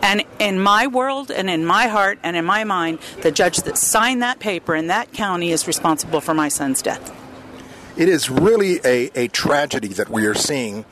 [0.02, 3.78] And in my world and in my heart and in my mind, the judge that
[3.78, 7.16] signed that paper in that county is responsible for my son's death
[7.96, 10.84] it is really a, a tragedy that we are seeing,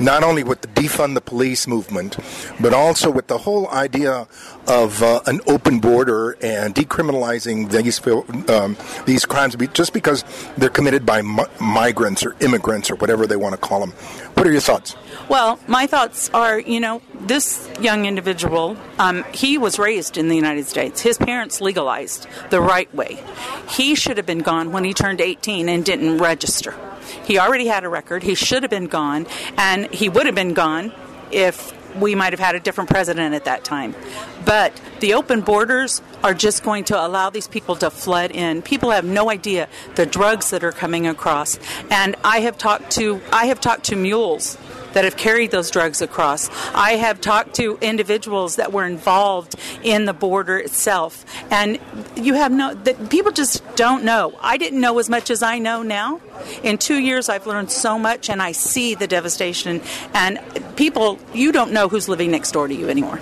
[0.00, 2.16] not only with the defund the police movement,
[2.60, 4.26] but also with the whole idea
[4.66, 7.98] of uh, an open border and decriminalizing these
[8.50, 10.24] um, these crimes just because
[10.56, 13.92] they're committed by mi- migrants or immigrants or whatever they want to call them.
[14.34, 14.94] What are your thoughts?
[15.28, 20.36] Well, my thoughts are, you know, this young individual, um, he was raised in the
[20.36, 21.00] United States.
[21.00, 23.18] His parents legalized the right way.
[23.68, 26.74] He should have been gone when he turned 18 and didn't register.
[27.24, 28.22] He already had a record.
[28.22, 30.92] He should have been gone, and he would have been gone
[31.30, 33.94] if we might have had a different president at that time.
[34.44, 38.62] But the open borders are just going to allow these people to flood in.
[38.62, 41.58] People have no idea the drugs that are coming across.
[41.90, 44.56] And I have talked to I have talked to mules
[44.92, 46.48] that have carried those drugs across.
[46.74, 51.78] I have talked to individuals that were involved in the border itself, and
[52.16, 52.74] you have no.
[52.74, 54.36] that people just don't know.
[54.40, 56.20] I didn't know as much as I know now.
[56.62, 59.80] In two years, I've learned so much, and I see the devastation.
[60.14, 60.38] And
[60.76, 63.20] people, you don't know who's living next door to you anymore.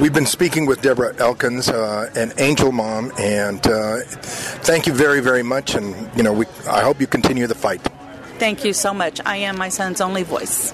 [0.00, 5.20] We've been speaking with Deborah Elkins, uh, an angel mom, and uh, thank you very,
[5.20, 5.74] very much.
[5.74, 7.80] And you know, we, I hope you continue the fight.
[8.38, 9.20] Thank you so much.
[9.24, 10.72] I am my son's only voice.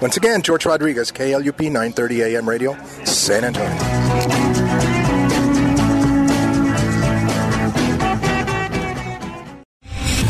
[0.00, 4.07] Once again, George Rodriguez, KLUP 930 AM radio, San Antonio.